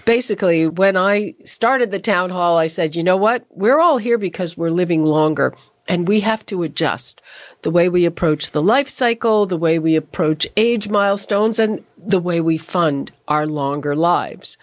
basically 0.07 0.67
when 0.67 0.97
I 0.97 1.35
started 1.45 1.91
the 1.91 1.99
town 1.99 2.31
hall, 2.31 2.57
I 2.57 2.69
said, 2.69 2.97
you 2.97 3.03
know 3.03 3.19
what? 3.19 3.45
We're 3.51 3.79
all 3.79 3.99
here 3.99 4.17
because 4.17 4.57
we're 4.57 4.71
living 4.71 5.05
longer. 5.05 5.55
And 5.88 6.09
we 6.09 6.20
have 6.20 6.44
to 6.46 6.62
adjust 6.62 7.22
the 7.62 7.70
way 7.70 7.88
we 7.88 8.05
approach 8.05 8.51
the 8.51 8.62
life 8.62 8.88
cycle, 8.88 9.46
the 9.46 9.57
way 9.57 9.79
we 9.79 9.94
approach 9.94 10.46
age 10.57 10.88
milestones, 10.88 11.59
and 11.59 11.85
the 11.96 12.20
way 12.20 12.40
we 12.40 12.59
fund 12.59 13.12
our 13.29 13.46
longer 13.46 13.94
lives. 13.94 14.59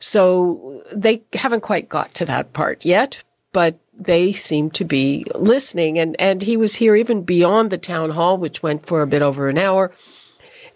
So 0.00 0.82
they 0.92 1.22
haven't 1.32 1.62
quite 1.62 1.88
got 1.88 2.12
to 2.14 2.24
that 2.26 2.52
part 2.52 2.84
yet, 2.84 3.22
but 3.52 3.78
they 3.96 4.32
seem 4.32 4.70
to 4.70 4.84
be 4.84 5.24
listening. 5.34 5.98
And, 5.98 6.20
and 6.20 6.42
he 6.42 6.56
was 6.56 6.76
here 6.76 6.96
even 6.96 7.22
beyond 7.22 7.70
the 7.70 7.78
town 7.78 8.10
hall, 8.10 8.36
which 8.36 8.62
went 8.62 8.84
for 8.84 9.02
a 9.02 9.06
bit 9.06 9.22
over 9.22 9.48
an 9.48 9.58
hour. 9.58 9.92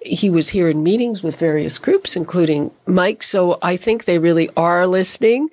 he 0.01 0.31
was 0.31 0.51
here 0.51 0.69
in 0.69 0.85
meetings 0.85 1.25
with 1.25 1.41
various 1.41 1.77
groups, 1.77 2.15
including 2.15 2.73
Mike. 2.87 3.25
So 3.25 3.59
I 3.61 3.77
think 3.77 4.05
they 4.05 4.19
really 4.19 4.49
are 4.57 4.87
listening. 4.87 5.49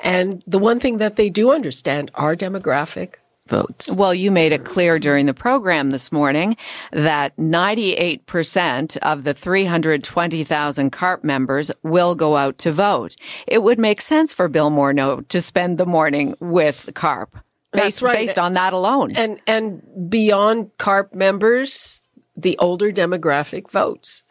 And 0.00 0.42
the 0.46 0.58
one 0.58 0.80
thing 0.80 0.96
that 0.96 1.16
they 1.16 1.28
do 1.28 1.52
understand 1.52 2.10
our 2.14 2.34
demographic 2.34 3.16
votes. 3.46 3.94
Well, 3.94 4.14
you 4.14 4.30
made 4.30 4.52
it 4.52 4.64
clear 4.64 4.98
during 4.98 5.26
the 5.26 5.34
program 5.34 5.90
this 5.90 6.12
morning 6.12 6.56
that 6.92 7.36
98% 7.36 8.96
of 8.98 9.24
the 9.24 9.34
320,000 9.34 10.90
CARP 10.90 11.24
members 11.24 11.70
will 11.82 12.14
go 12.14 12.36
out 12.36 12.58
to 12.58 12.72
vote. 12.72 13.16
It 13.46 13.62
would 13.62 13.78
make 13.78 14.00
sense 14.00 14.32
for 14.32 14.48
Bill 14.48 14.70
Morneau 14.70 15.26
to 15.28 15.40
spend 15.40 15.78
the 15.78 15.86
morning 15.86 16.34
with 16.40 16.90
CARP. 16.94 17.34
Based, 17.72 18.02
right. 18.02 18.14
based 18.14 18.38
on 18.38 18.52
that 18.52 18.74
alone. 18.74 19.12
And 19.16 19.40
and 19.46 20.10
beyond 20.10 20.76
CARP 20.76 21.14
members, 21.14 22.04
the 22.36 22.58
older 22.58 22.92
demographic 22.92 23.70
votes 23.70 24.24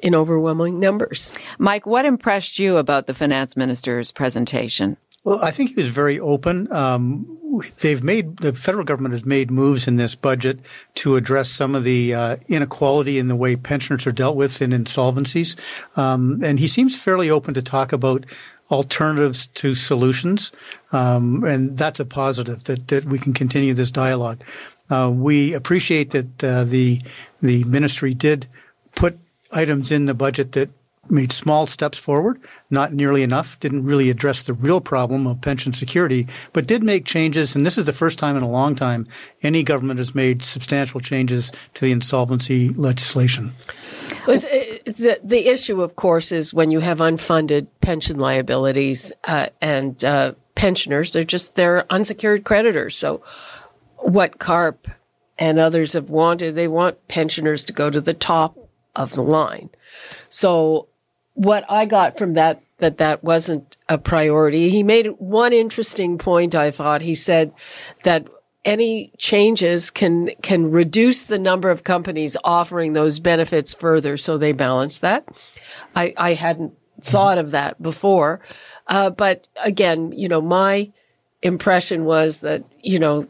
in 0.00 0.14
overwhelming 0.14 0.78
numbers. 0.78 1.32
Mike, 1.58 1.86
what 1.86 2.04
impressed 2.04 2.58
you 2.58 2.76
about 2.76 3.06
the 3.06 3.14
finance 3.14 3.56
minister's 3.56 4.10
presentation? 4.10 4.96
Well, 5.24 5.42
I 5.42 5.52
think 5.52 5.70
he 5.70 5.76
was 5.76 5.88
very 5.88 6.20
open. 6.20 6.70
Um, 6.70 7.38
they've 7.80 8.04
made 8.04 8.36
the 8.38 8.52
federal 8.52 8.84
government 8.84 9.14
has 9.14 9.24
made 9.24 9.50
moves 9.50 9.88
in 9.88 9.96
this 9.96 10.14
budget 10.14 10.60
to 10.96 11.16
address 11.16 11.48
some 11.48 11.74
of 11.74 11.82
the 11.82 12.12
uh, 12.14 12.36
inequality 12.48 13.18
in 13.18 13.28
the 13.28 13.36
way 13.36 13.56
pensioners 13.56 14.06
are 14.06 14.12
dealt 14.12 14.36
with 14.36 14.60
in 14.60 14.70
insolvencies, 14.70 15.56
um, 15.96 16.40
and 16.44 16.58
he 16.58 16.68
seems 16.68 16.94
fairly 16.96 17.30
open 17.30 17.54
to 17.54 17.62
talk 17.62 17.90
about 17.90 18.26
alternatives 18.70 19.46
to 19.48 19.74
solutions, 19.74 20.52
um, 20.92 21.42
and 21.44 21.78
that's 21.78 22.00
a 22.00 22.04
positive 22.04 22.64
that 22.64 22.88
that 22.88 23.04
we 23.06 23.18
can 23.18 23.32
continue 23.32 23.72
this 23.72 23.90
dialogue. 23.90 24.44
Uh, 24.90 25.10
we 25.14 25.54
appreciate 25.54 26.10
that 26.10 26.44
uh, 26.44 26.64
the 26.64 27.00
the 27.40 27.64
ministry 27.64 28.12
did 28.12 28.46
put 28.94 29.18
items 29.52 29.90
in 29.90 30.04
the 30.04 30.14
budget 30.14 30.52
that 30.52 30.68
made 31.10 31.32
small 31.32 31.66
steps 31.66 31.98
forward, 31.98 32.40
not 32.70 32.92
nearly 32.92 33.22
enough, 33.22 33.58
didn't 33.60 33.84
really 33.84 34.10
address 34.10 34.42
the 34.42 34.52
real 34.52 34.80
problem 34.80 35.26
of 35.26 35.40
pension 35.40 35.72
security, 35.72 36.26
but 36.52 36.66
did 36.66 36.82
make 36.82 37.04
changes. 37.04 37.54
And 37.54 37.64
this 37.64 37.78
is 37.78 37.86
the 37.86 37.92
first 37.92 38.18
time 38.18 38.36
in 38.36 38.42
a 38.42 38.48
long 38.48 38.74
time 38.74 39.06
any 39.42 39.62
government 39.62 39.98
has 39.98 40.14
made 40.14 40.42
substantial 40.42 41.00
changes 41.00 41.52
to 41.74 41.84
the 41.84 41.92
insolvency 41.92 42.70
legislation. 42.70 43.52
The, 44.26 45.20
the 45.22 45.48
issue, 45.48 45.82
of 45.82 45.96
course, 45.96 46.32
is 46.32 46.54
when 46.54 46.70
you 46.70 46.80
have 46.80 46.98
unfunded 46.98 47.66
pension 47.80 48.18
liabilities 48.18 49.12
uh, 49.24 49.48
and 49.60 50.02
uh, 50.04 50.34
pensioners, 50.54 51.12
they're 51.12 51.24
just, 51.24 51.56
they're 51.56 51.84
unsecured 51.92 52.44
creditors. 52.44 52.96
So 52.96 53.22
what 53.98 54.38
CARP 54.38 54.88
and 55.38 55.58
others 55.58 55.94
have 55.94 56.10
wanted, 56.10 56.54
they 56.54 56.68
want 56.68 57.08
pensioners 57.08 57.64
to 57.64 57.72
go 57.72 57.90
to 57.90 58.00
the 58.00 58.14
top 58.14 58.56
of 58.94 59.12
the 59.12 59.22
line. 59.22 59.70
So 60.28 60.88
what 61.34 61.64
I 61.68 61.84
got 61.86 62.16
from 62.18 62.34
that 62.34 62.62
that 62.78 62.98
that 62.98 63.22
wasn't 63.22 63.76
a 63.88 63.98
priority. 63.98 64.68
He 64.70 64.82
made 64.82 65.06
one 65.18 65.52
interesting 65.52 66.18
point. 66.18 66.54
I 66.54 66.70
thought 66.70 67.02
he 67.02 67.14
said 67.14 67.52
that 68.02 68.26
any 68.64 69.12
changes 69.18 69.90
can 69.90 70.30
can 70.42 70.70
reduce 70.70 71.24
the 71.24 71.38
number 71.38 71.70
of 71.70 71.84
companies 71.84 72.36
offering 72.44 72.92
those 72.92 73.18
benefits 73.18 73.74
further, 73.74 74.16
so 74.16 74.38
they 74.38 74.52
balance 74.52 74.98
that. 75.00 75.28
I, 75.94 76.14
I 76.16 76.34
hadn't 76.34 76.72
thought 77.00 77.38
of 77.38 77.50
that 77.50 77.80
before, 77.82 78.40
uh, 78.88 79.10
but 79.10 79.46
again, 79.62 80.12
you 80.12 80.28
know, 80.28 80.40
my 80.40 80.90
impression 81.42 82.04
was 82.04 82.40
that 82.40 82.64
you 82.82 82.98
know 82.98 83.28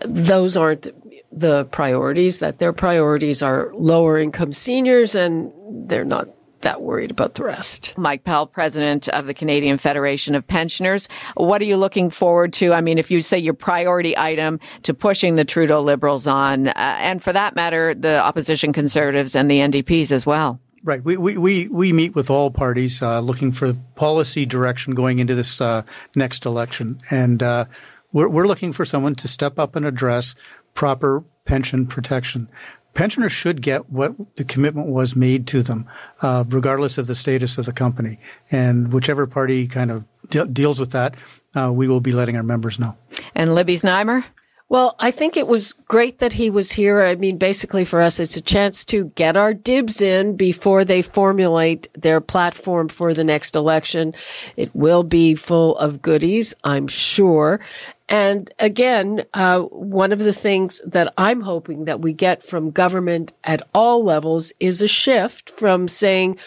those 0.00 0.56
aren't 0.56 0.88
the 1.32 1.64
priorities. 1.66 2.38
That 2.38 2.58
their 2.60 2.72
priorities 2.72 3.42
are 3.42 3.72
lower 3.74 4.18
income 4.18 4.52
seniors, 4.52 5.14
and 5.16 5.52
they're 5.88 6.04
not 6.04 6.28
that 6.64 6.80
worried 6.80 7.10
about 7.10 7.34
the 7.34 7.44
rest. 7.44 7.94
Mike 7.96 8.24
Powell, 8.24 8.46
president 8.46 9.08
of 9.08 9.26
the 9.26 9.34
Canadian 9.34 9.78
Federation 9.78 10.34
of 10.34 10.46
Pensioners. 10.46 11.08
What 11.34 11.62
are 11.62 11.66
you 11.66 11.76
looking 11.76 12.10
forward 12.10 12.52
to? 12.54 12.72
I 12.72 12.80
mean, 12.80 12.98
if 12.98 13.10
you 13.10 13.22
say 13.22 13.38
your 13.38 13.54
priority 13.54 14.18
item 14.18 14.60
to 14.82 14.92
pushing 14.92 15.36
the 15.36 15.44
Trudeau 15.44 15.80
Liberals 15.80 16.26
on, 16.26 16.68
uh, 16.68 16.72
and 16.76 17.22
for 17.22 17.32
that 17.32 17.54
matter, 17.54 17.94
the 17.94 18.18
opposition 18.20 18.72
Conservatives 18.72 19.34
and 19.36 19.50
the 19.50 19.60
NDPs 19.60 20.12
as 20.12 20.26
well. 20.26 20.60
Right. 20.82 21.02
We, 21.02 21.16
we, 21.16 21.38
we, 21.38 21.68
we 21.68 21.92
meet 21.94 22.14
with 22.14 22.28
all 22.28 22.50
parties 22.50 23.02
uh, 23.02 23.20
looking 23.20 23.52
for 23.52 23.72
policy 23.94 24.44
direction 24.44 24.94
going 24.94 25.18
into 25.18 25.34
this 25.34 25.60
uh, 25.60 25.82
next 26.14 26.44
election. 26.44 26.98
And 27.10 27.42
uh, 27.42 27.64
we're, 28.12 28.28
we're 28.28 28.46
looking 28.46 28.74
for 28.74 28.84
someone 28.84 29.14
to 29.16 29.28
step 29.28 29.58
up 29.58 29.76
and 29.76 29.86
address 29.86 30.34
proper 30.74 31.24
pension 31.46 31.86
protection 31.86 32.48
pensioners 32.94 33.32
should 33.32 33.60
get 33.60 33.90
what 33.90 34.12
the 34.36 34.44
commitment 34.44 34.88
was 34.88 35.14
made 35.14 35.46
to 35.48 35.62
them, 35.62 35.86
uh, 36.22 36.44
regardless 36.48 36.98
of 36.98 37.06
the 37.06 37.14
status 37.14 37.58
of 37.58 37.66
the 37.66 37.72
company. 37.72 38.18
And 38.50 38.92
whichever 38.92 39.26
party 39.26 39.68
kind 39.68 39.90
of 39.90 40.04
de- 40.30 40.46
deals 40.46 40.80
with 40.80 40.92
that, 40.92 41.16
uh, 41.54 41.72
we 41.72 41.88
will 41.88 42.00
be 42.00 42.12
letting 42.12 42.36
our 42.36 42.42
members 42.42 42.78
know. 42.78 42.96
And 43.34 43.54
Libby 43.54 43.76
Znaimer? 43.76 44.24
Well, 44.70 44.96
I 44.98 45.10
think 45.10 45.36
it 45.36 45.46
was 45.46 45.74
great 45.74 46.18
that 46.18 46.32
he 46.32 46.48
was 46.48 46.72
here. 46.72 47.02
I 47.02 47.16
mean, 47.16 47.36
basically 47.36 47.84
for 47.84 48.00
us, 48.00 48.18
it's 48.18 48.36
a 48.36 48.40
chance 48.40 48.84
to 48.86 49.06
get 49.14 49.36
our 49.36 49.52
dibs 49.52 50.00
in 50.00 50.36
before 50.36 50.84
they 50.84 51.02
formulate 51.02 51.88
their 51.92 52.20
platform 52.20 52.88
for 52.88 53.12
the 53.12 53.24
next 53.24 53.54
election. 53.54 54.14
It 54.56 54.74
will 54.74 55.02
be 55.02 55.34
full 55.34 55.76
of 55.76 56.00
goodies, 56.00 56.54
I'm 56.64 56.88
sure. 56.88 57.60
And 58.08 58.50
again, 58.58 59.24
uh, 59.34 59.60
one 59.60 60.12
of 60.12 60.18
the 60.18 60.32
things 60.32 60.80
that 60.86 61.12
I'm 61.18 61.42
hoping 61.42 61.84
that 61.84 62.00
we 62.00 62.12
get 62.12 62.42
from 62.42 62.70
government 62.70 63.34
at 63.44 63.62
all 63.74 64.02
levels 64.02 64.52
is 64.60 64.80
a 64.80 64.88
shift 64.88 65.50
from 65.50 65.88
saying, 65.88 66.38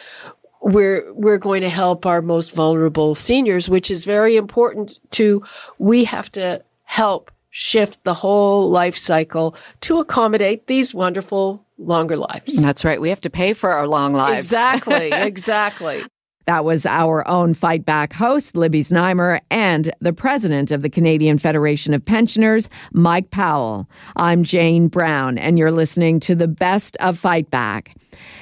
we're 0.59 1.13
we're 1.13 1.37
going 1.37 1.61
to 1.61 1.69
help 1.69 2.05
our 2.05 2.21
most 2.21 2.53
vulnerable 2.53 3.13
seniors, 3.15 3.69
which 3.69 3.91
is 3.91 4.05
very 4.05 4.35
important 4.35 4.99
to 5.11 5.43
we 5.77 6.03
have 6.05 6.31
to 6.31 6.63
help 6.83 7.31
shift 7.57 8.03
the 8.03 8.13
whole 8.13 8.69
life 8.69 8.95
cycle 8.95 9.55
to 9.81 9.97
accommodate 9.97 10.67
these 10.67 10.93
wonderful 10.93 11.65
longer 11.79 12.15
lives. 12.15 12.53
That's 12.61 12.85
right. 12.85 13.01
We 13.01 13.09
have 13.09 13.21
to 13.21 13.31
pay 13.31 13.53
for 13.53 13.71
our 13.71 13.87
long 13.87 14.13
lives. 14.13 14.47
Exactly. 14.47 15.11
Exactly. 15.27 16.03
That 16.45 16.63
was 16.63 16.85
our 16.85 17.27
own 17.27 17.53
Fight 17.53 17.83
Back 17.83 18.13
host, 18.13 18.55
Libby 18.55 18.79
Znaimer, 18.79 19.41
and 19.51 19.93
the 19.99 20.13
president 20.13 20.71
of 20.71 20.81
the 20.81 20.89
Canadian 20.89 21.39
Federation 21.39 21.93
of 21.93 22.05
Pensioners, 22.05 22.69
Mike 22.93 23.31
Powell. 23.31 23.89
I'm 24.15 24.43
Jane 24.43 24.87
Brown, 24.87 25.37
and 25.37 25.59
you're 25.59 25.71
listening 25.71 26.21
to 26.21 26.35
the 26.35 26.47
best 26.47 26.95
of 27.01 27.17
Fight 27.19 27.51
Back. 27.51 27.97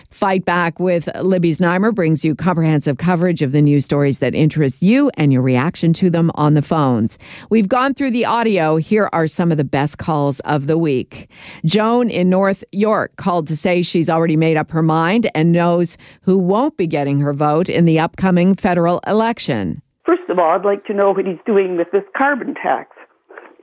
Fight 0.09 0.45
Back 0.45 0.79
with 0.79 1.09
Libby 1.21 1.51
Znaimer 1.51 1.93
brings 1.93 2.23
you 2.23 2.35
comprehensive 2.35 2.97
coverage 2.97 3.41
of 3.41 3.51
the 3.51 3.61
news 3.61 3.85
stories 3.85 4.19
that 4.19 4.33
interest 4.33 4.81
you 4.81 5.11
and 5.17 5.33
your 5.33 5.41
reaction 5.41 5.93
to 5.93 6.09
them 6.09 6.31
on 6.35 6.53
the 6.53 6.61
phones. 6.61 7.17
We've 7.49 7.67
gone 7.67 7.93
through 7.93 8.11
the 8.11 8.25
audio. 8.25 8.77
Here 8.77 9.09
are 9.13 9.27
some 9.27 9.51
of 9.51 9.57
the 9.57 9.63
best 9.63 9.97
calls 9.97 10.39
of 10.41 10.67
the 10.67 10.77
week. 10.77 11.29
Joan 11.65 12.09
in 12.09 12.29
North 12.29 12.63
York 12.71 13.15
called 13.17 13.47
to 13.47 13.57
say 13.57 13.81
she's 13.81 14.09
already 14.09 14.37
made 14.37 14.57
up 14.57 14.71
her 14.71 14.83
mind 14.83 15.29
and 15.35 15.51
knows 15.51 15.97
who 16.21 16.37
won't 16.37 16.77
be 16.77 16.87
getting 16.87 17.19
her 17.19 17.33
vote 17.33 17.69
in 17.69 17.85
the 17.85 17.99
upcoming 17.99 18.55
federal 18.55 18.99
election. 19.07 19.81
First 20.05 20.29
of 20.29 20.39
all, 20.39 20.51
I'd 20.51 20.65
like 20.65 20.85
to 20.85 20.93
know 20.93 21.11
what 21.11 21.25
he's 21.25 21.39
doing 21.45 21.77
with 21.77 21.91
this 21.91 22.03
carbon 22.15 22.53
tax. 22.53 22.95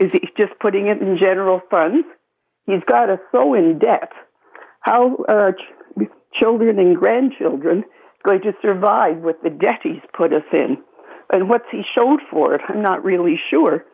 Is 0.00 0.10
he 0.12 0.20
just 0.36 0.58
putting 0.60 0.88
it 0.88 1.00
in 1.00 1.16
general 1.20 1.60
funds? 1.70 2.06
He's 2.66 2.82
got 2.88 3.10
us 3.10 3.20
so 3.30 3.54
in 3.54 3.78
debt. 3.78 4.10
How 4.80 5.16
uh, 5.28 5.52
children 6.40 6.78
and 6.78 6.96
grandchildren 6.96 7.84
going 8.24 8.40
to 8.42 8.52
survive 8.62 9.18
with 9.18 9.36
the 9.42 9.50
debt 9.50 9.80
he's 9.82 10.02
put 10.16 10.32
us 10.32 10.44
in? 10.52 10.78
And 11.32 11.48
what's 11.48 11.70
he 11.70 11.82
showed 11.98 12.20
for 12.30 12.54
it? 12.54 12.60
I'm 12.68 12.82
not 12.82 13.04
really 13.04 13.40
sure. 13.50 13.84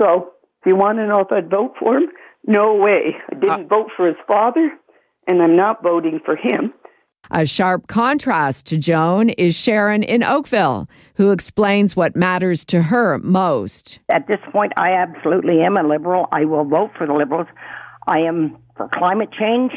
So, 0.00 0.32
if 0.60 0.66
you 0.66 0.76
want 0.76 0.98
to 0.98 1.06
know 1.06 1.20
if 1.20 1.32
I'd 1.32 1.50
vote 1.50 1.74
for 1.78 1.96
him, 1.96 2.08
no 2.46 2.74
way. 2.74 3.16
I 3.30 3.34
didn't 3.34 3.66
uh, 3.66 3.68
vote 3.68 3.90
for 3.96 4.06
his 4.06 4.16
father, 4.26 4.70
and 5.26 5.42
I'm 5.42 5.56
not 5.56 5.82
voting 5.82 6.20
for 6.24 6.36
him. 6.36 6.72
A 7.30 7.46
sharp 7.46 7.86
contrast 7.86 8.66
to 8.66 8.76
Joan 8.76 9.28
is 9.30 9.54
Sharon 9.54 10.02
in 10.02 10.24
Oakville, 10.24 10.88
who 11.14 11.30
explains 11.30 11.94
what 11.94 12.16
matters 12.16 12.64
to 12.66 12.82
her 12.82 13.18
most. 13.18 14.00
At 14.10 14.26
this 14.26 14.40
point, 14.52 14.72
I 14.76 14.92
absolutely 14.92 15.60
am 15.60 15.76
a 15.76 15.86
liberal. 15.86 16.26
I 16.32 16.44
will 16.44 16.64
vote 16.64 16.90
for 16.98 17.06
the 17.06 17.12
liberals. 17.12 17.46
I 18.06 18.20
am 18.20 18.56
for 18.76 18.88
climate 18.88 19.28
change. 19.38 19.72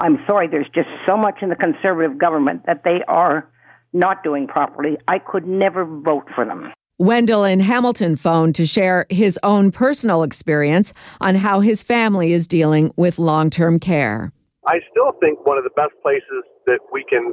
I'm 0.00 0.18
sorry, 0.26 0.48
there's 0.48 0.68
just 0.74 0.88
so 1.06 1.16
much 1.16 1.42
in 1.42 1.50
the 1.50 1.56
conservative 1.56 2.16
government 2.18 2.64
that 2.66 2.82
they 2.84 3.02
are 3.06 3.50
not 3.92 4.24
doing 4.24 4.46
properly. 4.46 4.96
I 5.06 5.18
could 5.18 5.46
never 5.46 5.84
vote 5.84 6.26
for 6.34 6.44
them. 6.44 6.72
Wendell 6.98 7.44
in 7.44 7.60
Hamilton 7.60 8.16
phoned 8.16 8.54
to 8.56 8.66
share 8.66 9.06
his 9.08 9.38
own 9.42 9.70
personal 9.70 10.22
experience 10.22 10.92
on 11.20 11.34
how 11.34 11.60
his 11.60 11.82
family 11.82 12.32
is 12.32 12.46
dealing 12.46 12.92
with 12.96 13.18
long 13.18 13.50
term 13.50 13.78
care. 13.78 14.32
I 14.66 14.80
still 14.90 15.12
think 15.20 15.46
one 15.46 15.58
of 15.58 15.64
the 15.64 15.72
best 15.76 15.92
places 16.02 16.44
that 16.66 16.80
we 16.92 17.04
can 17.10 17.32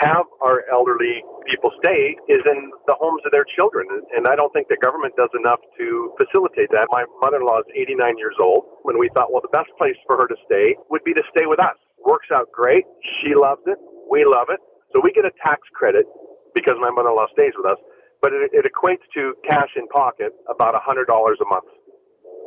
have 0.00 0.24
our 0.42 0.64
elderly 0.70 1.24
people 1.48 1.70
stay 1.82 2.16
is 2.28 2.44
in 2.44 2.70
the 2.86 2.94
homes 3.00 3.22
of 3.24 3.32
their 3.32 3.46
children. 3.56 3.86
And 4.14 4.28
I 4.28 4.36
don't 4.36 4.52
think 4.52 4.68
the 4.68 4.76
government 4.84 5.16
does 5.16 5.30
enough 5.32 5.60
to 5.78 6.12
facilitate 6.20 6.68
that. 6.72 6.88
My 6.92 7.04
mother 7.22 7.38
in 7.38 7.46
law 7.46 7.60
is 7.60 7.68
89 7.74 8.18
years 8.18 8.36
old. 8.42 8.64
When 8.82 8.98
we 8.98 9.08
thought, 9.16 9.32
well, 9.32 9.40
the 9.40 9.56
best 9.56 9.72
place 9.78 9.96
for 10.06 10.16
her 10.18 10.28
to 10.28 10.36
stay 10.44 10.76
would 10.90 11.04
be 11.04 11.14
to 11.14 11.22
stay 11.32 11.46
with 11.46 11.60
us 11.60 11.76
works 12.06 12.28
out 12.32 12.50
great. 12.52 12.84
She 13.20 13.34
loves 13.34 13.62
it. 13.66 13.78
We 14.10 14.24
love 14.24 14.48
it. 14.48 14.60
So 14.94 15.02
we 15.02 15.12
get 15.12 15.24
a 15.26 15.34
tax 15.42 15.66
credit 15.74 16.06
because 16.54 16.78
my 16.80 16.90
mother-in-law 16.90 17.28
stays 17.34 17.52
with 17.58 17.66
us, 17.66 17.78
but 18.22 18.32
it, 18.32 18.50
it 18.54 18.64
equates 18.64 19.04
to 19.14 19.34
cash 19.44 19.68
in 19.76 19.86
pocket 19.88 20.32
about 20.48 20.74
a 20.74 20.80
$100 20.80 21.04
a 21.04 21.48
month. 21.50 21.68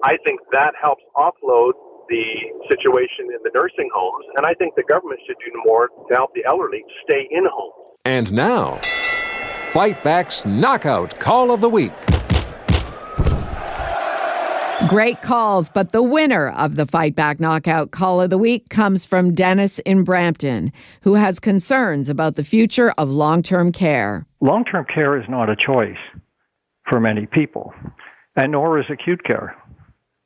I 0.03 0.17
think 0.25 0.39
that 0.51 0.73
helps 0.81 1.03
offload 1.15 1.73
the 2.07 2.25
situation 2.71 3.29
in 3.29 3.39
the 3.43 3.51
nursing 3.53 3.89
homes, 3.93 4.25
and 4.35 4.45
I 4.47 4.53
think 4.55 4.73
the 4.75 4.83
government 4.89 5.19
should 5.27 5.37
do 5.45 5.51
more 5.65 5.89
to 5.89 6.15
help 6.15 6.31
the 6.33 6.43
elderly 6.49 6.83
stay 7.03 7.27
in 7.29 7.43
homes. 7.45 7.97
And 8.05 8.31
now, 8.33 8.79
Fight 9.71 10.01
Back's 10.03 10.45
Knockout 10.45 11.19
Call 11.19 11.51
of 11.51 11.61
the 11.61 11.69
Week. 11.69 11.93
Great 14.89 15.21
calls, 15.21 15.69
but 15.69 15.91
the 15.91 16.01
winner 16.01 16.49
of 16.49 16.75
the 16.75 16.87
Fight 16.87 17.13
Back 17.13 17.39
Knockout 17.39 17.91
Call 17.91 18.21
of 18.21 18.31
the 18.31 18.39
Week 18.39 18.69
comes 18.69 19.05
from 19.05 19.35
Dennis 19.35 19.77
in 19.77 20.03
Brampton, 20.03 20.73
who 21.01 21.13
has 21.13 21.39
concerns 21.39 22.09
about 22.09 22.37
the 22.37 22.43
future 22.43 22.89
of 22.97 23.07
long 23.07 23.43
term 23.43 23.71
care. 23.71 24.25
Long 24.41 24.65
term 24.65 24.87
care 24.91 25.15
is 25.21 25.29
not 25.29 25.47
a 25.47 25.55
choice 25.55 25.99
for 26.89 26.99
many 26.99 27.27
people, 27.27 27.71
and 28.35 28.53
nor 28.53 28.79
is 28.79 28.87
acute 28.89 29.23
care. 29.23 29.55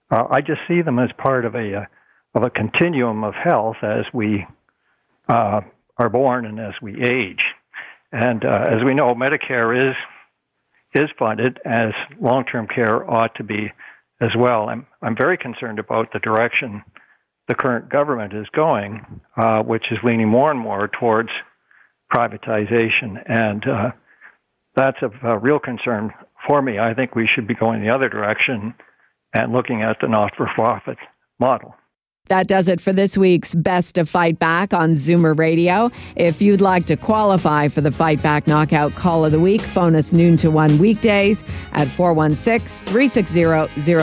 Uh, 0.09 0.27
I 0.31 0.39
just 0.39 0.61
see 0.65 0.81
them 0.81 0.97
as 0.97 1.09
part 1.17 1.43
of 1.43 1.55
a 1.55 1.79
uh, 1.79 1.85
of 2.33 2.43
a 2.43 2.49
continuum 2.49 3.25
of 3.25 3.33
health 3.33 3.83
as 3.83 4.05
we 4.13 4.47
uh, 5.27 5.59
are 5.97 6.09
born 6.09 6.45
and 6.45 6.57
as 6.61 6.75
we 6.81 7.03
age. 7.03 7.43
And 8.13 8.45
uh, 8.45 8.67
as 8.69 8.77
we 8.85 8.93
know, 8.93 9.13
Medicare 9.13 9.89
is 9.89 9.95
is 10.95 11.09
funded 11.19 11.59
as 11.65 11.91
long 12.21 12.45
term 12.45 12.65
care 12.73 13.03
ought 13.11 13.35
to 13.35 13.43
be 13.43 13.69
as 14.23 14.31
well. 14.37 14.69
I'm 14.69 14.85
I'm 15.01 15.15
very 15.17 15.37
concerned 15.37 15.79
about 15.79 16.13
the 16.13 16.19
direction 16.19 16.83
the 17.47 17.55
current 17.55 17.89
government 17.89 18.33
is 18.33 18.47
going, 18.55 19.21
uh, 19.35 19.61
which 19.63 19.83
is 19.91 19.97
leaning 20.03 20.29
more 20.29 20.49
and 20.49 20.59
more 20.59 20.89
towards 20.99 21.29
privatization, 22.15 23.21
and 23.25 23.63
uh, 23.67 23.91
that's 24.75 24.97
a, 25.01 25.27
a 25.27 25.37
real 25.37 25.59
concern 25.59 26.11
for 26.47 26.61
me. 26.61 26.79
I 26.79 26.93
think 26.93 27.15
we 27.15 27.27
should 27.33 27.47
be 27.47 27.55
going 27.55 27.85
the 27.85 27.93
other 27.93 28.07
direction 28.07 28.73
and 29.33 29.51
looking 29.51 29.81
at 29.81 29.97
the 30.01 30.07
not-for-profit 30.07 30.97
model. 31.39 31.75
That 32.27 32.47
does 32.47 32.69
it 32.69 32.79
for 32.79 32.93
this 32.93 33.17
week's 33.17 33.53
Best 33.53 33.97
of 33.97 34.07
Fight 34.07 34.39
Back 34.39 34.73
on 34.73 34.91
Zoomer 34.91 35.37
Radio. 35.37 35.91
If 36.15 36.41
you'd 36.41 36.61
like 36.61 36.85
to 36.85 36.95
qualify 36.95 37.67
for 37.67 37.81
the 37.81 37.91
Fight 37.91 38.23
Back 38.23 38.47
Knockout 38.47 38.93
Call 38.95 39.25
of 39.25 39.33
the 39.33 39.41
Week, 39.41 39.61
phone 39.61 39.93
us 39.93 40.13
noon 40.13 40.37
to 40.37 40.49
1 40.49 40.77
weekdays 40.77 41.43
at 41.73 41.89
416 41.89 42.87
360 42.87 43.43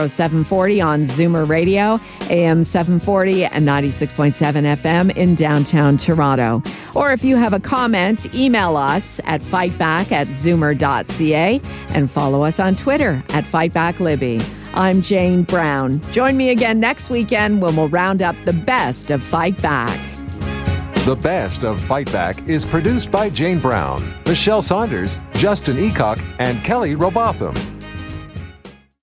0740 0.07 0.81
on 0.81 1.05
Zoomer 1.05 1.49
Radio, 1.49 1.99
AM 2.29 2.63
740 2.63 3.45
and 3.45 3.67
96.7 3.67 4.33
FM 4.77 5.17
in 5.17 5.33
downtown 5.33 5.97
Toronto. 5.97 6.61
Or 6.93 7.11
if 7.11 7.23
you 7.23 7.37
have 7.37 7.53
a 7.53 7.59
comment, 7.59 8.31
email 8.35 8.77
us 8.77 9.19
at 9.23 9.41
fightback 9.41 10.11
at 10.11 10.27
zoomer.ca 10.27 11.59
and 11.89 12.11
follow 12.11 12.43
us 12.43 12.59
on 12.59 12.75
Twitter 12.75 13.23
at 13.29 13.45
FightbackLibby. 13.45 14.60
I'm 14.73 15.01
Jane 15.01 15.43
Brown. 15.43 16.01
Join 16.11 16.37
me 16.37 16.49
again 16.49 16.79
next 16.79 17.09
weekend 17.09 17.61
when 17.61 17.75
we'll 17.75 17.89
round 17.89 18.21
up 18.21 18.35
the 18.45 18.53
best 18.53 19.11
of 19.11 19.21
Fight 19.21 19.61
Back. 19.61 19.99
The 21.05 21.15
Best 21.15 21.63
of 21.63 21.81
Fight 21.81 22.11
Back 22.11 22.47
is 22.47 22.63
produced 22.63 23.09
by 23.09 23.29
Jane 23.29 23.59
Brown, 23.59 24.13
Michelle 24.25 24.61
Saunders, 24.61 25.17
Justin 25.33 25.77
Eacock, 25.77 26.21
and 26.37 26.63
Kelly 26.63 26.95
Robotham. 26.95 27.55